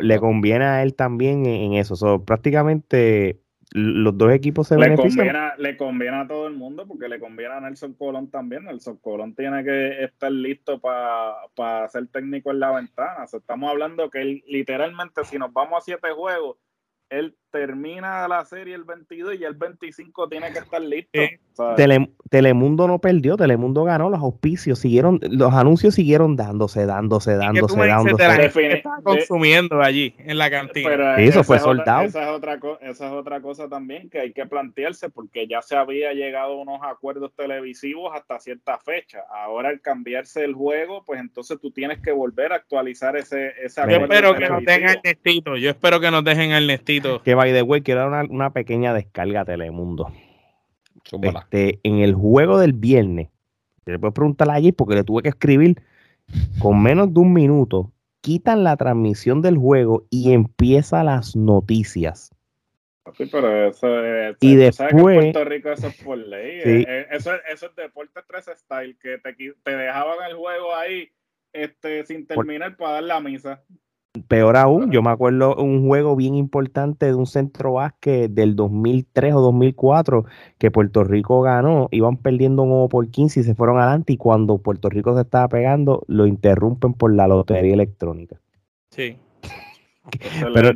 [0.02, 2.24] le, conviene a él también en, eso.
[2.24, 3.40] prácticamente
[3.74, 5.28] los dos equipos se le benefician.
[5.28, 8.66] Conviene, le conviene a todo el mundo porque le conviene a Nelson Colón también.
[8.66, 13.26] Nelson Colón tiene que estar listo para ser técnico en la ventana.
[13.32, 16.58] estamos hablando que él, literalmente, si nos vamos a siete juegos,
[17.10, 21.20] él termina la serie el 22 y el 25 tiene que estar listo.
[22.30, 28.72] Telemundo no perdió, Telemundo ganó, los auspicios siguieron, los anuncios siguieron dándose, dándose, dándose, dándose.
[28.72, 31.18] Está consumiendo allí en la cantina.
[31.18, 32.04] eso fue soldado.
[32.04, 35.76] Esa es, otra esa es otra cosa también que hay que plantearse porque ya se
[35.76, 39.20] había llegado a unos acuerdos televisivos hasta cierta fecha.
[39.30, 43.82] Ahora al cambiarse el juego, pues entonces tú tienes que volver a actualizar ese, ese
[43.82, 44.08] acuerdo.
[44.08, 47.22] Yo espero que nos dejen Ernestito, yo espero que nos dejen Ernestito.
[47.22, 50.12] Que by the way, quiero dar una, pequeña descarga a Telemundo.
[51.24, 53.30] Este, en el juego del viernes,
[53.84, 55.82] te le puedo preguntar allí porque le tuve que escribir
[56.60, 62.30] con menos de un minuto, quitan la transmisión del juego y empieza las noticias.
[63.18, 63.88] Sí, pero eso,
[64.40, 66.60] y después, en Puerto Rico eso es por ley.
[66.60, 71.10] Eh, eh, eso, eso, es Deporte 3 Style, que te, te dejaban el juego ahí
[71.52, 73.64] este, sin terminar para dar la misa.
[74.28, 79.34] Peor aún, yo me acuerdo un juego bien importante de un centro básquet del 2003
[79.36, 80.26] o 2004
[80.58, 84.58] que Puerto Rico ganó, iban perdiendo un por 15 y se fueron adelante y cuando
[84.58, 88.36] Puerto Rico se estaba pegando lo interrumpen por la lotería electrónica.
[88.90, 89.16] Sí.
[90.54, 90.76] Pero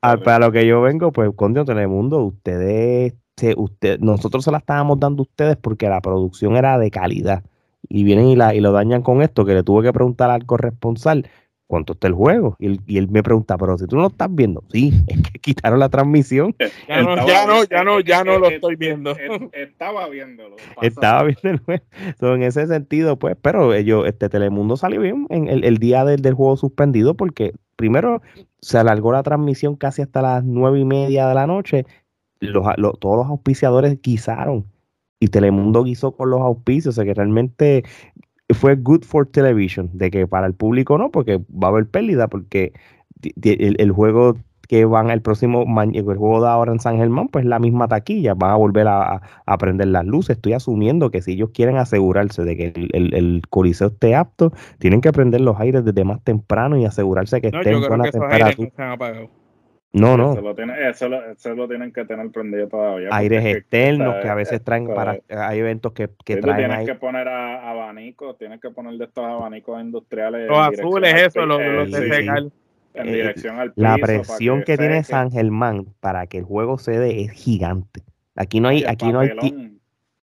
[0.00, 3.12] para lo que yo vengo, pues con Dios Telemundo, ustedes,
[3.58, 7.44] usted, nosotros se la estábamos dando a ustedes porque la producción era de calidad
[7.88, 10.46] y vienen y, la, y lo dañan con esto que le tuve que preguntar al
[10.46, 11.26] corresponsal
[11.66, 12.56] cuánto está el juego.
[12.58, 15.22] Y él, y él, me pregunta, pero si tú no lo estás viendo, sí, es
[15.22, 16.54] que quitaron la transmisión.
[16.88, 19.16] Ya no, ya no, ya no, ya no lo estoy viendo.
[19.52, 20.56] Estaba viéndolo.
[20.82, 22.34] Estaba viendo el juego.
[22.34, 26.22] en ese sentido, pues, pero ellos, este Telemundo salió bien en el, el día del,
[26.22, 28.22] del, juego suspendido porque primero
[28.60, 31.86] se alargó la transmisión casi hasta las nueve y media de la noche.
[32.40, 32.64] Los,
[32.98, 34.66] todos los auspiciadores guisaron
[35.24, 37.84] y Telemundo guisó con los auspicios, o sea que realmente
[38.54, 42.28] fue good for television, de que para el público no, porque va a haber pérdida,
[42.28, 42.72] porque
[43.22, 44.36] el, juego
[44.68, 48.34] que van el próximo el juego de ahora en San Germán, pues la misma taquilla,
[48.34, 50.36] van a volver a, a, prender las luces.
[50.36, 55.00] Estoy asumiendo que si ellos quieren asegurarse de que el, el, coliseo esté apto, tienen
[55.00, 59.28] que prender los aires desde más temprano y asegurarse que esté en buena temperatura.
[59.94, 60.32] No, no.
[60.90, 61.20] Eso lo,
[61.54, 63.10] lo, tienen que tener prendido todavía.
[63.12, 65.18] Aires externos que a veces traen para.
[65.28, 66.68] Hay eventos que, que traen.
[66.68, 70.48] Tienes que poner a, abanicos, tienes que poner de estos abanicos industriales.
[70.48, 72.50] Los azules, eso, los, de
[72.94, 76.98] En dirección al piso, La presión que, tiene San Germán para que el juego se
[76.98, 78.02] dé es gigante.
[78.34, 78.82] Aquí no hay.
[78.84, 79.30] Aquí no hay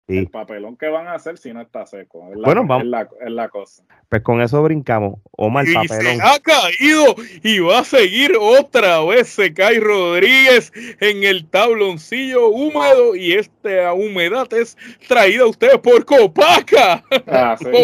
[0.07, 2.29] el papelón que van a hacer si no está seco.
[2.31, 2.85] Es la, bueno, vamos.
[3.19, 3.83] Es la, cosa.
[4.09, 5.19] Pues con eso brincamos.
[5.31, 6.17] Omar, y papelón.
[6.17, 9.29] Se ha caído y va a seguir otra vez.
[9.29, 13.15] Se cae Rodríguez en el tabloncillo húmedo.
[13.15, 17.03] Y esta humedad es traída a ustedes por Copaca.
[17.27, 17.65] Ah, sí.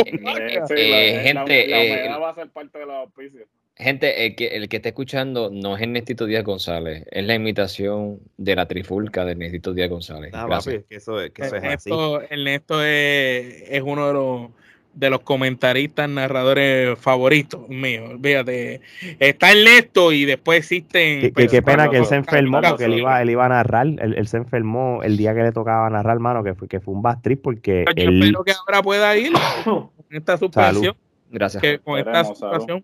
[0.73, 3.47] Eh, gente, la, eh, humedad va a ser parte de los auspicios.
[3.75, 8.19] Gente, el que, el que está escuchando no es Ernestito Díaz González, es la imitación
[8.38, 10.31] de la trifulca de Ernestito Díaz González.
[10.34, 11.89] Ah, que eso, que eso es así.
[12.29, 14.49] Ernesto es, es, uno de los
[14.93, 18.12] de los comentaristas narradores favoritos míos.
[18.21, 18.81] Fíjate,
[19.19, 21.31] está Ernesto y después existen.
[21.34, 23.88] Qué, pena que él se enfermó porque él iba, él iba a narrar.
[23.88, 27.01] Él, se enfermó el día que le tocaba narrar, hermano, que fue, que fue un
[27.01, 27.86] bad trip porque.
[27.95, 29.31] Yo espero que ahora pueda ir
[29.63, 30.95] con esta suspensión.
[31.31, 31.63] Gracias.
[31.84, 32.84] con esta situación.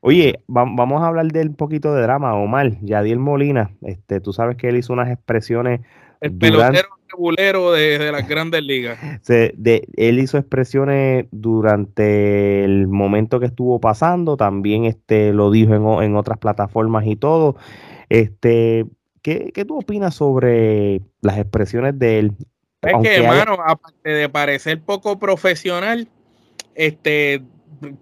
[0.00, 2.72] Oye, vamos a hablar de un poquito de drama, Omar.
[2.80, 5.80] Yadiel Molina, este, tú sabes que él hizo unas expresiones.
[6.20, 8.98] El pelotero bulero de, las grandes ligas.
[9.26, 16.04] de, él hizo expresiones durante el momento que estuvo pasando, también este, lo dijo en,
[16.04, 17.56] en otras plataformas y todo.
[18.08, 18.86] Este,
[19.22, 22.32] ¿qué, ¿Qué tú opinas sobre las expresiones de él?
[22.82, 26.08] Es que, hermano, aparte de parecer poco profesional,
[26.74, 27.42] este,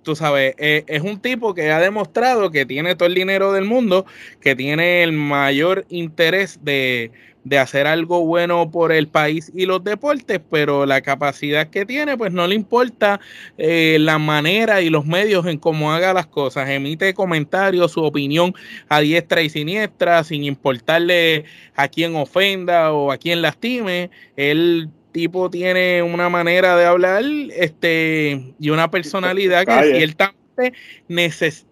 [0.02, 3.64] tú sabes, eh, es un tipo que ha demostrado que tiene todo el dinero del
[3.64, 4.06] mundo,
[4.40, 7.10] que tiene el mayor interés de,
[7.58, 12.32] hacer algo bueno por el país y los deportes, pero la capacidad que tiene, pues
[12.32, 13.20] no le importa
[13.58, 16.68] eh, la manera y los medios en cómo haga las cosas.
[16.70, 18.54] Emite comentarios, su opinión
[18.88, 21.44] a diestra y siniestra, sin importarle
[21.76, 24.10] a quién ofenda o a quién lastime.
[24.36, 27.22] Él tipo tiene una manera de hablar
[27.56, 30.74] este, y una personalidad que ciertamente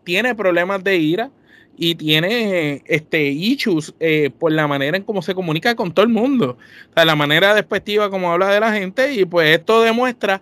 [0.05, 1.31] tiene problemas de ira
[1.77, 6.13] y tiene este issues eh, por la manera en cómo se comunica con todo el
[6.13, 6.57] mundo,
[6.91, 10.41] o sea, la manera despectiva como habla de la gente y pues esto demuestra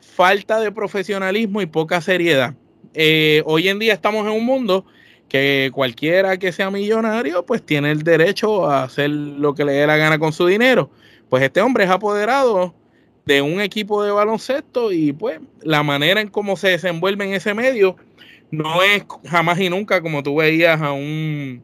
[0.00, 2.54] falta de profesionalismo y poca seriedad.
[2.94, 4.86] Eh, hoy en día estamos en un mundo
[5.28, 9.86] que cualquiera que sea millonario pues tiene el derecho a hacer lo que le dé
[9.86, 10.90] la gana con su dinero.
[11.28, 12.74] Pues este hombre es apoderado
[13.24, 17.52] de un equipo de baloncesto y pues la manera en cómo se desenvuelve en ese
[17.52, 17.96] medio
[18.50, 21.62] no es jamás y nunca como tú veías a un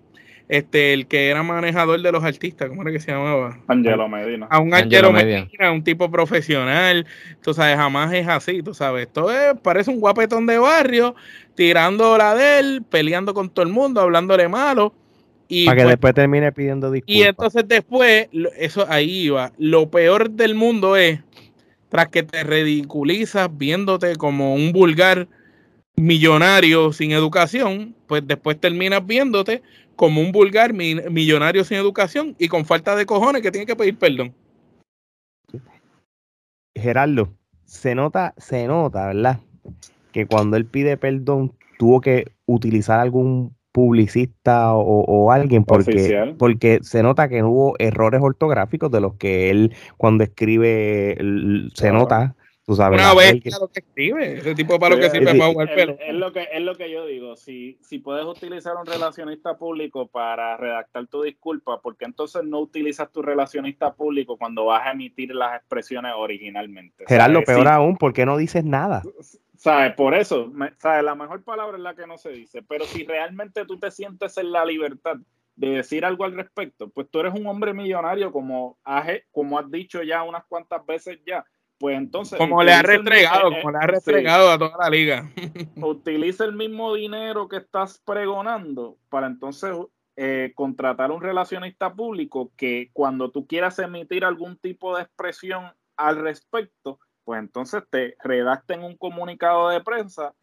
[0.49, 3.59] este el que era manejador de los artistas, ¿cómo era que se llamaba?
[3.67, 4.47] Angelo Medina.
[4.51, 7.07] A un Angelo, Medina, un tipo profesional,
[7.43, 11.15] tú sabes, jamás es así, tú sabes, esto es, parece un guapetón de barrio,
[11.55, 14.93] tirando la de él, peleando con todo el mundo, hablándole malo,
[15.67, 17.17] para que pues después termine pidiendo disculpas.
[17.17, 19.53] Y entonces después, eso ahí iba.
[19.59, 21.21] Lo peor del mundo es,
[21.89, 25.29] tras que te ridiculizas viéndote como un vulgar
[25.97, 29.63] millonario sin educación, pues después terminas viéndote
[29.97, 33.97] como un vulgar millonario sin educación y con falta de cojones que tiene que pedir
[33.97, 34.35] perdón.
[36.75, 37.33] Gerardo,
[37.65, 39.41] se nota, se nota, ¿verdad?
[40.11, 47.03] Que cuando él pide perdón tuvo que utilizar algún publicista o, alguien porque, porque se
[47.03, 51.19] nota que hubo errores ortográficos de los que él cuando escribe
[51.75, 53.51] se nota tú sabes una vez que...
[53.51, 56.47] lo que escribe ese tipo para lo que sirve para jugar pelo es lo que
[56.53, 61.23] es lo que yo digo si si puedes utilizar un relacionista público para redactar tu
[61.23, 67.07] disculpa porque entonces no utilizas tu relacionista público cuando vas a emitir las expresiones originalmente
[67.09, 69.03] Gerardo peor aún ¿por qué no dices nada?
[69.65, 69.95] ¿Sabes?
[69.95, 71.05] Por eso, ¿sabes?
[71.05, 72.63] La mejor palabra es la que no se dice.
[72.63, 75.17] Pero si realmente tú te sientes en la libertad
[75.57, 79.71] de decir algo al respecto, pues tú eres un hombre millonario, como has, como has
[79.71, 81.47] dicho ya unas cuantas veces ya.
[81.79, 82.39] Pues entonces.
[82.39, 85.33] Como le ha restregado, como le ha restregado a toda la liga.
[85.77, 89.75] Utiliza el mismo dinero que estás pregonando para entonces
[90.17, 96.17] eh, contratar un relacionista público que cuando tú quieras emitir algún tipo de expresión al
[96.21, 100.35] respecto, pues entonces te redacten un comunicado de prensa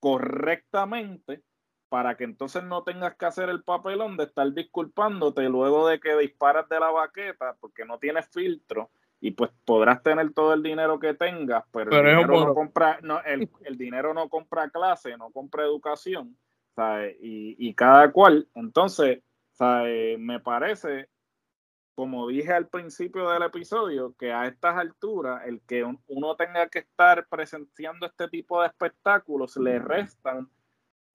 [0.00, 1.42] correctamente
[1.88, 6.16] para que entonces no tengas que hacer el papelón de estar disculpándote luego de que
[6.16, 10.98] disparas de la baqueta porque no tienes filtro y pues podrás tener todo el dinero
[10.98, 15.64] que tengas, pero, el, dinero no compra, no, el, dinero no compra clase, no compra
[15.64, 16.36] educación,
[17.22, 19.22] Y, y cada cual, entonces,
[20.18, 21.08] me parece
[21.94, 26.80] como dije al principio del episodio, que a estas alturas el que uno tenga que
[26.80, 30.48] estar presenciando este tipo de espectáculos le restan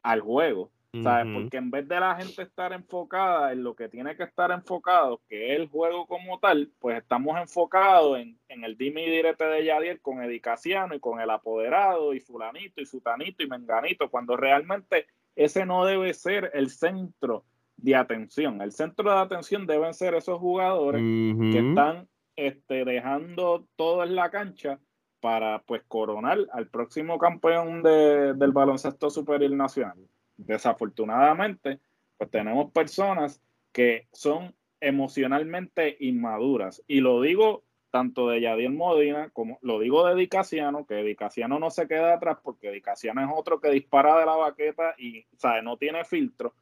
[0.04, 0.72] al juego.
[1.04, 1.32] ¿sabes?
[1.34, 5.22] Porque en vez de la gente estar enfocada en lo que tiene que estar enfocado,
[5.30, 9.46] que es el juego como tal, pues estamos enfocados en, en el dime y direte
[9.46, 14.36] de Yadier con Edicaciano y con el apoderado y fulanito y sutanito y menganito, cuando
[14.36, 17.46] realmente ese no debe ser el centro
[17.82, 18.62] de atención.
[18.62, 24.30] El centro de atención deben ser esos jugadores que están este, dejando todo en la
[24.30, 24.80] cancha
[25.20, 29.98] para pues coronar al próximo campeón del baloncesto superior nacional.
[30.38, 31.80] Desafortunadamente,
[32.18, 36.82] pues tenemos personas que son emocionalmente inmaduras.
[36.88, 41.70] Y lo digo tanto de Yadier Modina como lo digo de Dicasiano, que Dicasiano no
[41.72, 45.62] se queda atrás porque Dicasiano es otro que dispara de la baqueta y ¿sabe?
[45.64, 46.54] no tiene filtro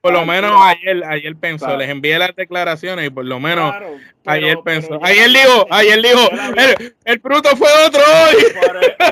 [0.00, 3.74] por lo menos ayer, ayer pensó, les envié las declaraciones y por lo menos
[4.24, 4.98] ayer pensó.
[5.02, 8.36] ayer dijo, ayer dijo, el, el, fruto fue otro hoy.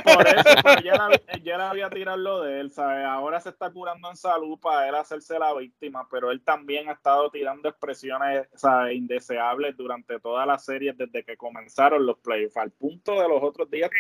[0.03, 0.83] por eso,
[1.45, 3.05] ya, había tirado lo de él, ¿sabes?
[3.05, 6.93] Ahora se está curando en salud para él hacerse la víctima, pero él también ha
[6.93, 8.97] estado tirando expresiones ¿sabes?
[8.97, 13.71] indeseables durante toda la serie desde que comenzaron los playoffs, al punto de los otros
[13.71, 13.91] días.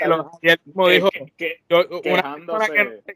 [0.40, 1.62] y él mismo dijo que,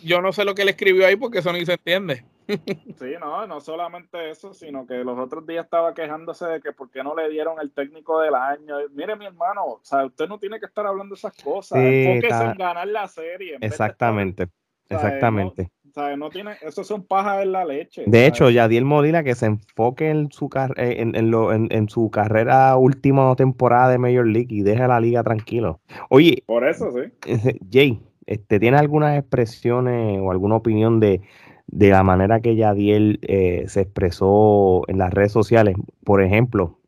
[0.01, 2.25] yo no sé lo que él escribió ahí porque eso ni se entiende.
[2.49, 6.91] Sí, no, no solamente eso, sino que los otros días estaba quejándose de que por
[6.91, 8.77] qué no le dieron el técnico del año.
[8.93, 11.79] Mire, mi hermano, o sea, usted no tiene que estar hablando de esas cosas.
[11.79, 13.59] Enfóquese en ganar la serie.
[13.61, 14.49] Exactamente,
[14.89, 15.71] exactamente.
[16.17, 18.05] No, tiene, eso son pajas en la leche.
[18.07, 22.77] De hecho, Yadiel Molina que se enfoque en su, eh, en, en, en, su carrera
[22.77, 25.81] última temporada de Major League y deje la liga tranquilo.
[26.09, 27.11] Oye, por eso sí.
[27.73, 31.21] Jay, este, ¿tiene algunas expresiones o alguna opinión de
[31.69, 35.77] de la manera que Yadiel eh, se expresó en las redes sociales.
[36.05, 36.81] Por ejemplo,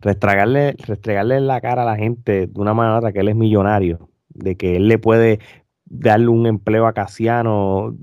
[0.00, 4.10] restregarle, restregarle en la cara a la gente de una manera que él es millonario,
[4.28, 5.38] de que él le puede
[5.84, 7.96] darle un empleo a Casiano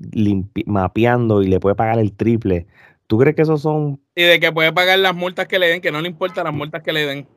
[0.65, 2.67] mapeando y le puede pagar el triple.
[3.07, 4.01] ¿Tú crees que esos son...
[4.15, 6.53] Y de que puede pagar las multas que le den, que no le importa las
[6.53, 7.27] multas que le den.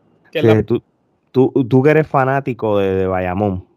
[0.64, 0.82] tú,
[1.32, 3.67] tú, que eres fanático de, de Bayamón,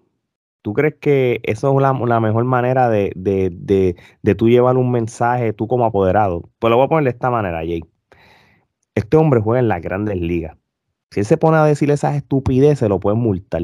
[0.62, 4.92] ¿Tú crees que eso es la, mejor manera de, de, de, de, tú llevar un
[4.92, 6.50] mensaje, tú como apoderado?
[6.60, 7.82] Pues lo voy a poner de esta manera, Jay.
[8.96, 10.58] Este hombre juega en las grandes ligas.
[11.10, 13.64] Si él se pone a decir esas estupideces, lo pueden multar.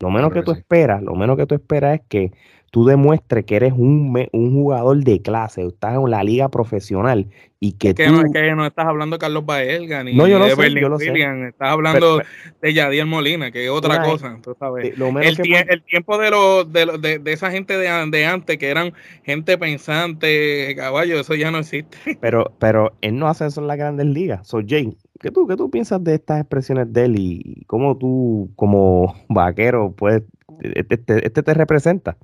[0.00, 2.32] Lo menos que, tú esperas, lo menos que tú esperas es que
[2.70, 7.26] tú demuestres que eres un, un jugador de clase, estás en la liga profesional
[7.60, 8.02] y que, tú...
[8.04, 12.22] No, es que no estás hablando de Carlos Baelga ni de estás hablando
[12.62, 14.92] de Yadier Molina, que es otra cosa, tú sabes.
[14.96, 18.92] el, tiempo de, los, de, de, esa gente de, de, antes, que eran
[19.24, 22.18] gente pensante, caballo, eso ya no existe.
[22.20, 24.46] Pero, pero él no hace eso en las grandes ligas.
[24.46, 28.50] So, Jay, ¿qué tú, ¿qué tú piensas de estas expresiones de él y cómo tú,
[28.56, 30.22] como vaquero, puedes,
[30.60, 32.16] este, este, este te representa?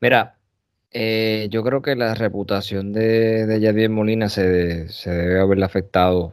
[0.00, 0.38] Mira,
[0.90, 6.32] eh, yo creo que la reputación de, de Yadier Molina se, debe haber afectado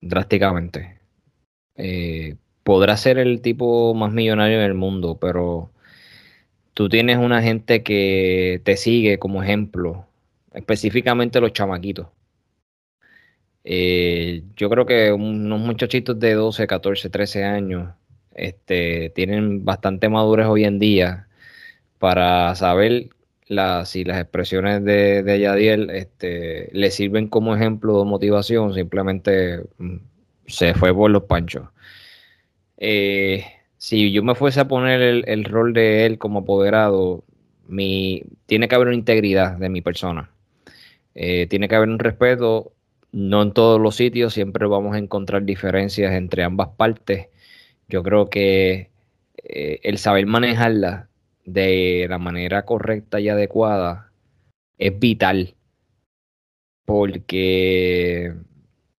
[0.00, 0.98] drásticamente.
[1.76, 5.70] Eh, podrá ser el tipo más millonario del mundo, pero
[6.74, 10.06] tú tienes una gente que te sigue como ejemplo,
[10.54, 12.08] específicamente los chamaquitos.
[13.68, 17.94] Eh, yo creo que unos muchachitos de 12, 14, 13 años
[18.34, 21.26] este, tienen bastante madurez hoy en día
[21.98, 23.08] para saber
[23.84, 29.96] si las expresiones de, de Yadiel este, le sirven como ejemplo de motivación, simplemente mm,
[30.46, 31.68] se fue por los panchos.
[32.76, 33.44] Eh,
[33.78, 37.24] si yo me fuese a poner el, rol de él como apoderado,
[37.68, 40.30] mi, tiene que haber una integridad de mi persona.
[41.14, 42.72] Eh, tiene que haber un respeto.
[43.12, 47.28] No en todos los sitios siempre vamos a encontrar diferencias entre ambas partes.
[47.88, 48.90] Yo creo que
[49.44, 51.08] eh, el saber manejarla
[51.44, 54.12] de la manera correcta y adecuada
[54.78, 55.54] es vital.
[56.84, 58.32] Porque,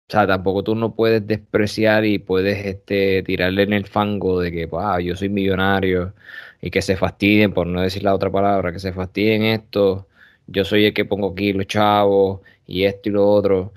[0.10, 4.52] o sea, tampoco tú no puedes despreciar y puedes este, tirarle en el fango de
[4.52, 4.70] que,
[5.04, 6.14] yo soy millonario
[6.62, 10.08] y que se fastidien, por no decir la otra palabra, que se fastidien esto.
[10.48, 13.74] Yo soy el que pongo aquí los chavos y esto y lo otro.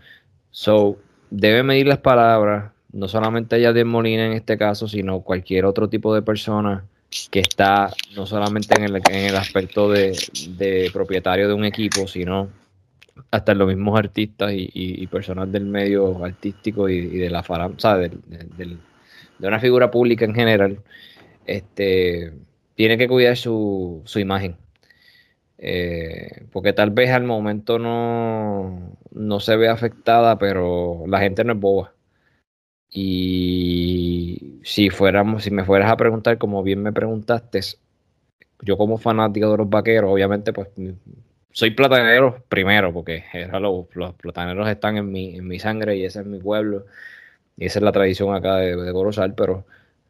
[0.51, 0.99] So,
[1.31, 6.15] debe medir las palabras, no solamente de Molina en este caso, sino cualquier otro tipo
[6.15, 6.85] de persona
[7.31, 12.49] que está no solamente en el, en el aspecto de, propietario de un equipo, sino
[13.31, 18.11] hasta los mismos artistas y, y, personas del medio artístico y, de la farándula, de,
[18.57, 18.77] de,
[19.47, 20.79] una figura pública en general,
[21.47, 22.33] este,
[22.75, 24.57] tiene que cuidar su, su imagen.
[25.63, 31.53] Eh, porque tal vez al momento no, no se ve afectada, pero la gente no
[31.53, 31.95] es boba.
[32.91, 37.61] Y si fuéramos, si me fueras a preguntar, como bien me preguntaste,
[38.63, 40.69] yo como fanático de los vaqueros, obviamente, pues
[41.53, 43.25] soy platanero primero, porque
[43.61, 46.87] los, plataneros están en mi, en mi sangre y ese es mi pueblo.
[47.57, 49.67] Y esa es la tradición acá de, de pero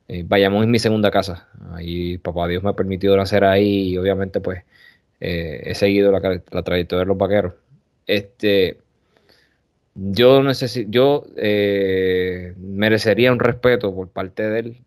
[0.09, 1.49] eh, vayamos en mi segunda casa.
[1.73, 4.65] Ahí papá Dios me ha permitido nacer ahí y obviamente pues
[5.21, 7.55] eh, he seguido la, trayectoria de los vaqueros.
[8.07, 8.79] Este,
[9.95, 14.85] yo necesito, yo eh, merecería un respeto por parte de él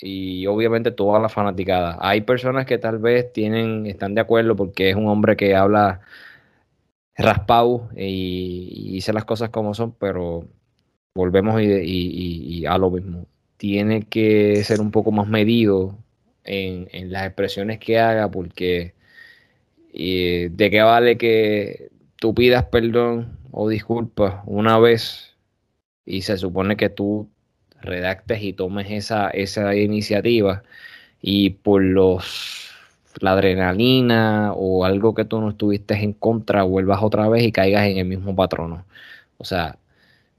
[0.00, 1.98] y obviamente toda la fanaticada.
[2.00, 6.00] Hay personas que tal vez tienen, están de acuerdo porque es un hombre que habla
[7.16, 10.46] raspado y, dice las cosas como son, pero
[11.14, 13.26] volvemos y, a lo mismo.
[13.56, 15.98] Tiene que ser un poco más medido
[16.44, 18.94] en, las expresiones que haga porque
[19.92, 25.36] eh, de qué vale que tú pidas perdón o disculpas una vez
[26.04, 27.28] y se supone que tú
[27.80, 30.62] redactes y tomes esa, esa iniciativa
[31.22, 32.70] y por los
[33.20, 37.86] la adrenalina o algo que tú no estuviste en contra vuelvas otra vez y caigas
[37.86, 38.84] en el mismo patrono.
[39.38, 39.78] O sea,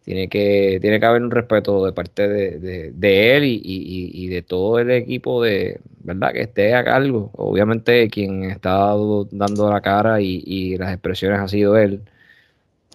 [0.03, 4.91] tiene que, tiene que haber un respeto de parte de, él y, de todo el
[4.91, 6.33] equipo de, ¿verdad?
[6.33, 7.29] Que esté a cargo.
[7.33, 8.93] Obviamente quien está
[9.31, 12.01] dando la cara y, las expresiones ha sido él.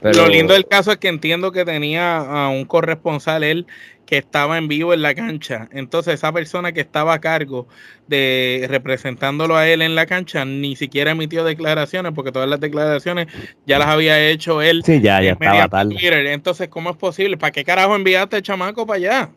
[0.00, 0.22] Pero...
[0.22, 3.66] Lo lindo del caso es que entiendo que tenía a un corresponsal él
[4.06, 5.68] que estaba en vivo en la cancha.
[5.72, 7.66] Entonces esa persona que estaba a cargo
[8.06, 13.26] de representándolo a él en la cancha ni siquiera emitió declaraciones porque todas las declaraciones
[13.66, 14.82] ya las había hecho él.
[14.84, 15.96] Sí, ya, ya estaba tal.
[16.00, 17.36] Entonces, ¿cómo es posible?
[17.36, 19.30] ¿Para qué carajo enviaste el chamaco para allá?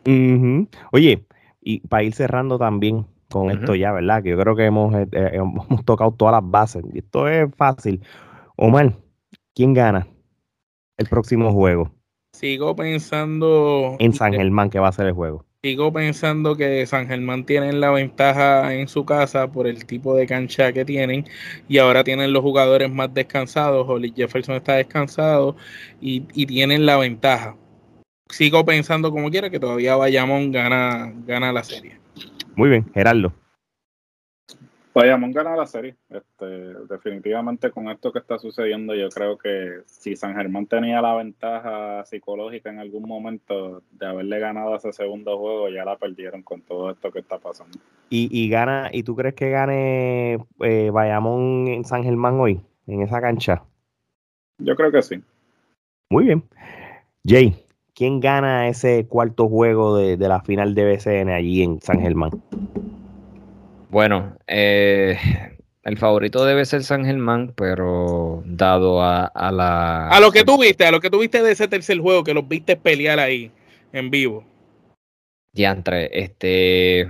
[0.92, 1.24] Oye,
[1.60, 4.22] y para ir cerrando también con esto ya, ¿verdad?
[4.22, 6.84] Que yo creo que hemos, eh, eh, hemos tocado todas las bases.
[6.92, 8.00] Y esto es fácil.
[8.56, 8.94] Omar,
[9.54, 10.06] ¿quién gana
[11.00, 11.90] el próximo juego?
[12.32, 13.96] Sigo pensando.
[13.98, 15.44] En San Germán, que va a ser el juego.
[15.62, 20.26] Sigo pensando que San Germán tiene la ventaja en su casa por el tipo de
[20.26, 21.26] cancha que tienen
[21.68, 23.86] y ahora tienen los jugadores más descansados.
[23.88, 25.56] Oli Jefferson está descansado
[26.00, 27.56] y, tienen la ventaja.
[28.30, 31.98] Sigo pensando como quiera que todavía Bayamón gana, gana la serie.
[32.56, 33.34] Muy bien, Gerardo.
[34.92, 35.94] Bayamón gana la serie.
[36.08, 36.46] Este,
[36.88, 42.04] definitivamente con esto que está sucediendo, yo creo que si San Germán tenía la ventaja
[42.04, 46.90] psicológica en algún momento de haberle ganado ese segundo juego, ya la perdieron con todo
[46.90, 47.78] esto que está pasando.
[48.12, 53.20] ¿Y, gana, y tú crees que gane eh, Bayamón en San Germán hoy, en esa
[53.20, 53.62] cancha?
[54.58, 55.22] Yo creo que sí.
[56.10, 56.42] Muy bien.
[57.24, 57.54] Jay,
[57.94, 62.32] ¿quién gana ese cuarto juego de, de la final de BCN allí en San Germán?
[63.90, 65.18] Bueno, eh,
[65.82, 70.08] el favorito debe ser San Germán, pero dado a, la...
[70.08, 72.32] A lo que tú viste, a lo que tú viste de ese tercer juego, que
[72.32, 73.50] los viste pelear ahí,
[73.92, 74.44] en vivo.
[75.52, 77.08] Diantre, este...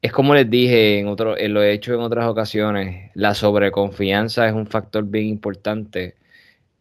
[0.00, 4.54] Es como les dije, en otro, lo he hecho en otras ocasiones, la sobreconfianza es
[4.54, 6.14] un factor bien importante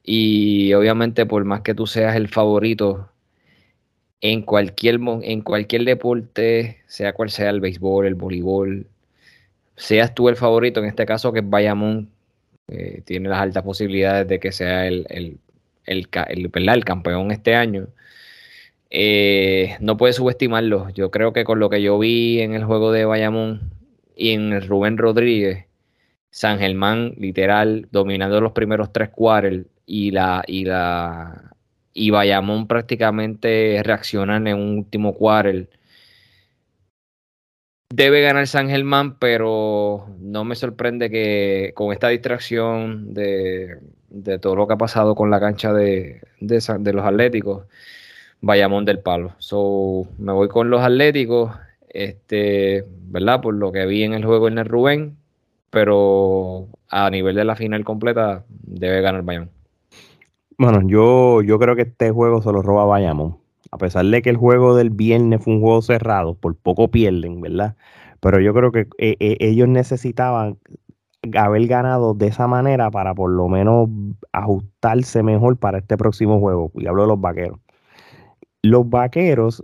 [0.04, 3.10] y obviamente por más que tú seas el favorito,
[4.32, 8.88] en cualquier, en cualquier deporte, sea cual sea el béisbol, el voleibol,
[9.76, 12.10] seas tú el favorito, en este caso que es Bayamón,
[12.68, 15.38] eh, tiene las altas posibilidades de que sea el, el,
[15.86, 16.10] el,
[16.68, 17.88] el, campeón este año.
[18.90, 20.90] Eh, no puedes subestimarlo.
[20.92, 23.72] Yo creo que con lo que yo vi en el juego de Bayamón
[24.16, 25.66] y en el Rubén Rodríguez,
[26.32, 31.55] San Germán, literal, dominando los primeros tres quarters y la, y la
[31.96, 35.70] y Bayamón prácticamente reaccionan en un último quarter.
[37.90, 43.80] Debe ganar San Germán, pero no me sorprende que con esta distracción de,
[44.42, 47.66] todo lo que ha pasado con la cancha de, de, los Atléticos,
[48.42, 49.34] Bayamón del palo.
[49.40, 51.56] So, me voy con los Atléticos,
[51.90, 53.42] este, ¿verdad?
[53.42, 55.18] Por lo que vi en el juego en el Rubén,
[55.70, 59.55] pero a nivel de la final completa debe ganar Bayamón.
[60.58, 63.38] Bueno, yo, yo creo que este juego se lo roba Bayamón.
[63.72, 67.42] A pesar de que el juego del viernes fue un juego cerrado, por poco pierden,
[67.42, 67.76] ¿verdad?
[68.22, 70.58] Pero yo creo que eh, eh, ellos necesitaban
[71.38, 73.90] haber ganado de esa manera para por lo menos
[74.32, 76.72] ajustarse mejor para este próximo juego.
[76.76, 77.60] Y hablo de los vaqueros.
[78.62, 79.62] Los vaqueros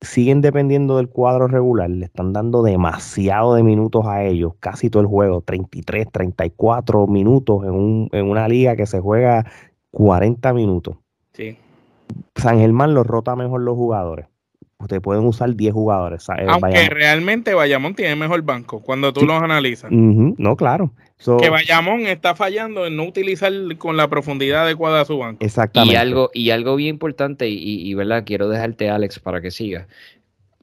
[0.00, 5.02] siguen dependiendo del cuadro regular, le están dando demasiado de minutos a ellos, casi todo
[5.02, 9.46] el juego, 33, 34 minutos en, un, en una liga que se juega
[9.94, 10.96] 40 minutos.
[11.32, 11.56] Sí.
[12.36, 14.26] San Germán lo rota mejor los jugadores.
[14.78, 16.28] Ustedes pueden usar 10 jugadores.
[16.28, 19.90] Eh, Aunque realmente Bayamón tiene mejor banco cuando tú los analizas.
[19.90, 20.92] No, claro.
[21.40, 25.42] que Bayamón está fallando en no utilizar con la profundidad adecuada su banco.
[25.44, 25.94] Exactamente.
[25.94, 29.86] Y algo, y algo bien importante, y, y verdad, quiero dejarte, Alex, para que siga.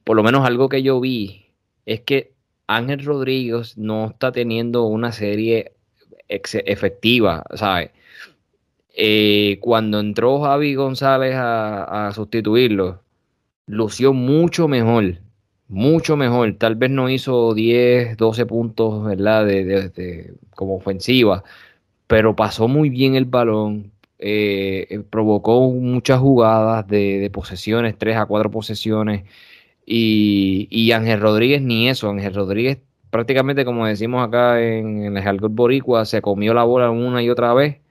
[0.04, 1.46] Por lo menos algo que yo vi
[1.86, 2.32] es que
[2.66, 5.72] Ángel Rodríguez no está teniendo una serie
[6.28, 7.90] efectiva, ¿sabes?
[8.94, 13.02] Eh, cuando entró Javi González a, sustituirlo,
[13.66, 15.18] lució mucho mejor,
[15.68, 16.54] mucho mejor.
[16.58, 19.46] Tal vez no hizo 10, 12 puntos, ¿verdad?
[19.46, 21.44] De, como ofensiva,
[22.06, 28.26] pero pasó muy bien el balón, eh, eh, provocó muchas jugadas de, posesiones, 3 a
[28.26, 29.24] 4 posesiones.
[29.86, 32.78] Y, Ángel Rodríguez ni eso, Ángel Rodríguez
[33.10, 37.28] prácticamente como decimos acá en, en el Jalgor Boricua, se comió la bola una y
[37.30, 37.82] otra vez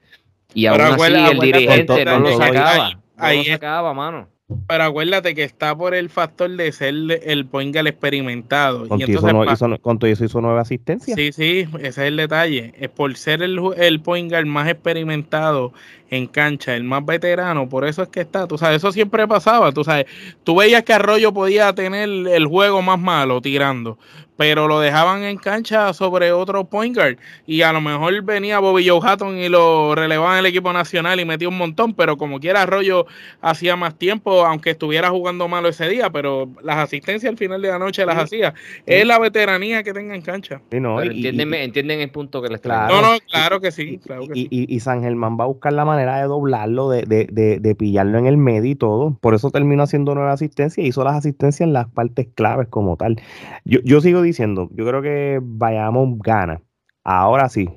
[0.54, 2.98] y aún así el dirigente no lo sacaba.
[3.16, 4.28] Ahí no lo sacaba, mano.
[4.66, 6.94] Pero acuérdate que está por el factor de ser
[7.24, 8.88] el point experimentado.
[8.88, 11.16] Con y entonces, hizo, hizo, nueve asistencias.
[11.16, 12.74] Sí, sí, ese es el detalle.
[12.78, 15.72] Es por ser el, el más experimentado
[16.10, 18.46] en cancha, el más veterano, por eso es que está.
[18.46, 19.72] Tú sabes, eso siempre pasaba.
[19.72, 20.06] Tú sabes,
[20.44, 23.98] tú veías que Arroyo podía tener el juego más malo tirando,
[24.36, 27.16] pero lo dejaban en cancha sobre otro point guard
[27.46, 31.20] y a lo mejor venía Bobby Joe Hatton y lo relevaban en el equipo nacional
[31.20, 33.06] y metía un montón, pero como quiera Arroyo
[33.40, 37.68] hacía más tiempo, aunque estuviera jugando malo ese día, pero las asistencias al final de
[37.68, 38.54] la noche las hacía.
[38.86, 40.60] Es la veteranía que tenga en cancha.
[40.70, 44.00] entienden, el punto que les claro, No, no, claro que sí.
[44.34, 48.26] y, San Germán va a buscar la manera de doblarlo, de, de, de, pillarlo en
[48.26, 49.16] el medio y todo.
[49.20, 52.96] Por eso terminó haciendo nueva asistencia y hizo las asistencias en las partes claves como
[52.96, 53.20] tal.
[53.64, 56.62] Yo, yo sigo diciendo, yo creo que vayamos gana.
[57.04, 57.68] Ahora sí,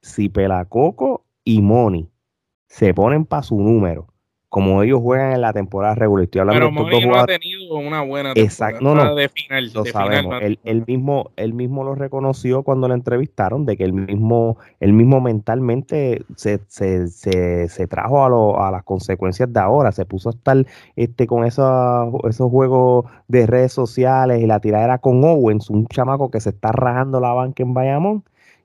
[0.00, 2.10] si Pelacoco y Moni
[2.66, 4.12] se ponen para su número
[4.52, 6.24] como ellos juegan en la temporada regular.
[6.24, 7.26] Estoy hablando Pero de no ha
[7.70, 9.70] una buena Exacto, no, no, de final.
[9.74, 10.34] Lo sabemos.
[10.40, 15.20] él, mismo, él mismo lo reconoció cuando lo entrevistaron, de que él mismo, él mismo
[15.20, 19.92] mentalmente se, se, se, trajo a, lo, a las consecuencias de ahora.
[19.92, 24.98] Se puso a estar este, con esos, esos juegos de redes sociales y la tiradera
[24.98, 28.24] con Owens, un chamaco que se está rajando la banca en Bayamón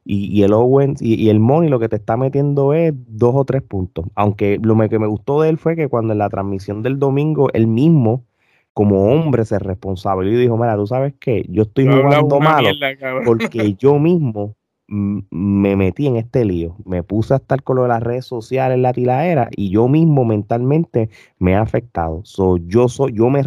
[0.09, 3.61] y, el Owens y, el Money lo que te está metiendo es dos o tres
[3.61, 4.05] puntos.
[4.15, 7.49] Aunque lo que me gustó de él fue que cuando en la transmisión del domingo,
[7.53, 8.23] él mismo,
[8.77, 12.69] como hombre, se responsabilizó y dijo: Mira, tú sabes que yo estoy jugando malo
[13.25, 14.55] porque yo mismo
[14.87, 16.75] me metí en este lío.
[16.85, 20.25] Me puse a estar con lo de las redes sociales, la tiradera, y yo mismo
[20.25, 21.09] mentalmente
[21.39, 22.21] me ha afectado.
[22.23, 23.41] So, yo soy, yo me,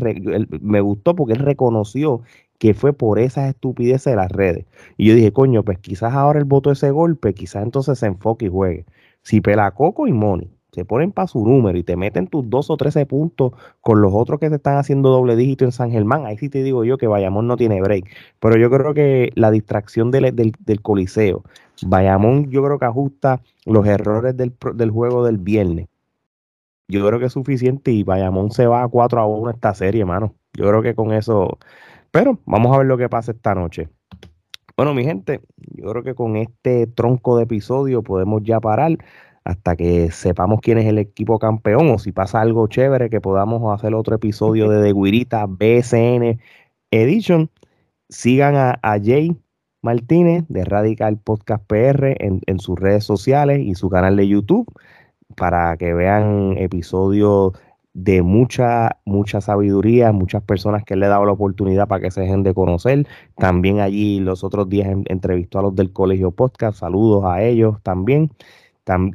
[0.61, 2.23] me gustó porque él reconoció
[2.59, 4.67] que fue por esas estupideces de las redes.
[4.97, 8.47] Y yo dije, coño, pues quizás ahora el voto ese golpe, quizás entonces se enfoque
[8.47, 8.85] y juegue.
[9.23, 12.77] Si Pelacoco y Moni se ponen para su número y te meten tus dos o
[12.77, 16.39] trece puntos con los otros que te están haciendo doble dígito en San Germán, ahí
[16.39, 18.07] sí te digo yo que Bayamón no tiene break.
[18.39, 21.45] Pero yo creo que la distracción del, del, Coliseo,
[21.87, 25.89] Bayamón yo creo que ajusta los errores del, del juego del viernes.
[26.89, 30.01] Yo creo que es suficiente y Bayamón se va a 4 a 1 esta serie,
[30.01, 30.35] hermano.
[30.55, 31.59] Yo creo que con eso
[32.11, 33.89] pero vamos a ver lo que pasa esta noche.
[34.77, 38.97] Bueno, mi gente, yo creo que con este tronco de episodio podemos ya parar
[39.45, 43.75] hasta que sepamos quién es el equipo campeón o si pasa algo chévere que podamos
[43.75, 46.41] hacer otro episodio de The Guirita BSN
[46.91, 47.51] Edition.
[48.09, 49.37] Sigan a, Jay
[49.83, 54.67] Martínez de Radical Podcast PR en, en sus redes sociales y su canal de YouTube
[55.37, 57.53] para que vean episodios
[57.93, 62.21] de mucha, mucha sabiduría, muchas personas que le he dado la oportunidad para que se
[62.23, 63.07] dejen de conocer.
[63.37, 68.31] También allí los otros días entrevistó a los del Colegio Podcast, saludos a ellos también.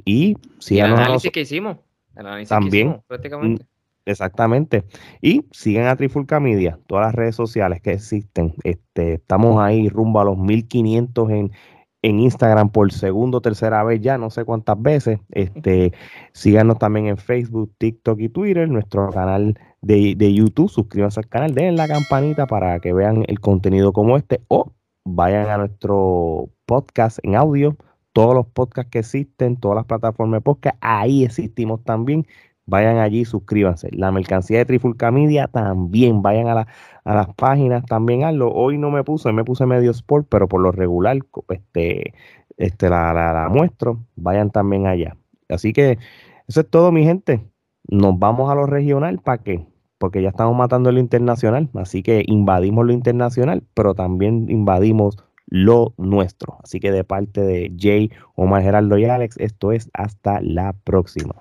[0.05, 1.77] Y si el análisis que hicimos.
[2.47, 3.01] también.
[3.07, 3.63] prácticamente.
[3.63, 3.67] Mm,
[4.05, 4.83] exactamente.
[5.21, 8.53] Y siguen a Trifulca Media, todas las redes sociales que existen.
[8.63, 11.51] Este, estamos ahí rumbo a los 1500 en,
[12.01, 15.19] en Instagram por segundo o tercera vez ya, no sé cuántas veces.
[15.31, 15.91] Este,
[16.33, 21.75] síganos también en Facebook, TikTok y Twitter, nuestro canal de, YouTube, suscríbanse al canal, den
[21.75, 24.71] la campanita para que vean el contenido como este o
[25.03, 27.75] vayan a nuestro podcast en audio,
[28.15, 32.25] todos los podcasts que existen, todas las plataformas de podcast, ahí existimos también.
[32.65, 33.89] Vayan allí, suscríbanse.
[33.91, 36.65] La mercancía de Trifulca Media también, vayan a,
[37.03, 38.53] las páginas, también hazlo.
[38.53, 41.17] Hoy no me puse, me puse medio sport, pero por lo regular,
[41.49, 42.13] este,
[42.55, 43.99] este la, la, muestro.
[44.15, 45.17] Vayan también allá.
[45.49, 45.99] Así que
[46.47, 47.45] eso es todo, mi gente.
[47.89, 49.67] Nos vamos a lo regional, ¿para qué?
[49.97, 51.69] Porque ya estamos matando lo internacional.
[51.73, 56.57] Así que invadimos lo internacional, pero también invadimos lo nuestro.
[56.63, 61.35] Así que de parte de Jay, Omar Geraldo y Alex, esto es hasta la próxima.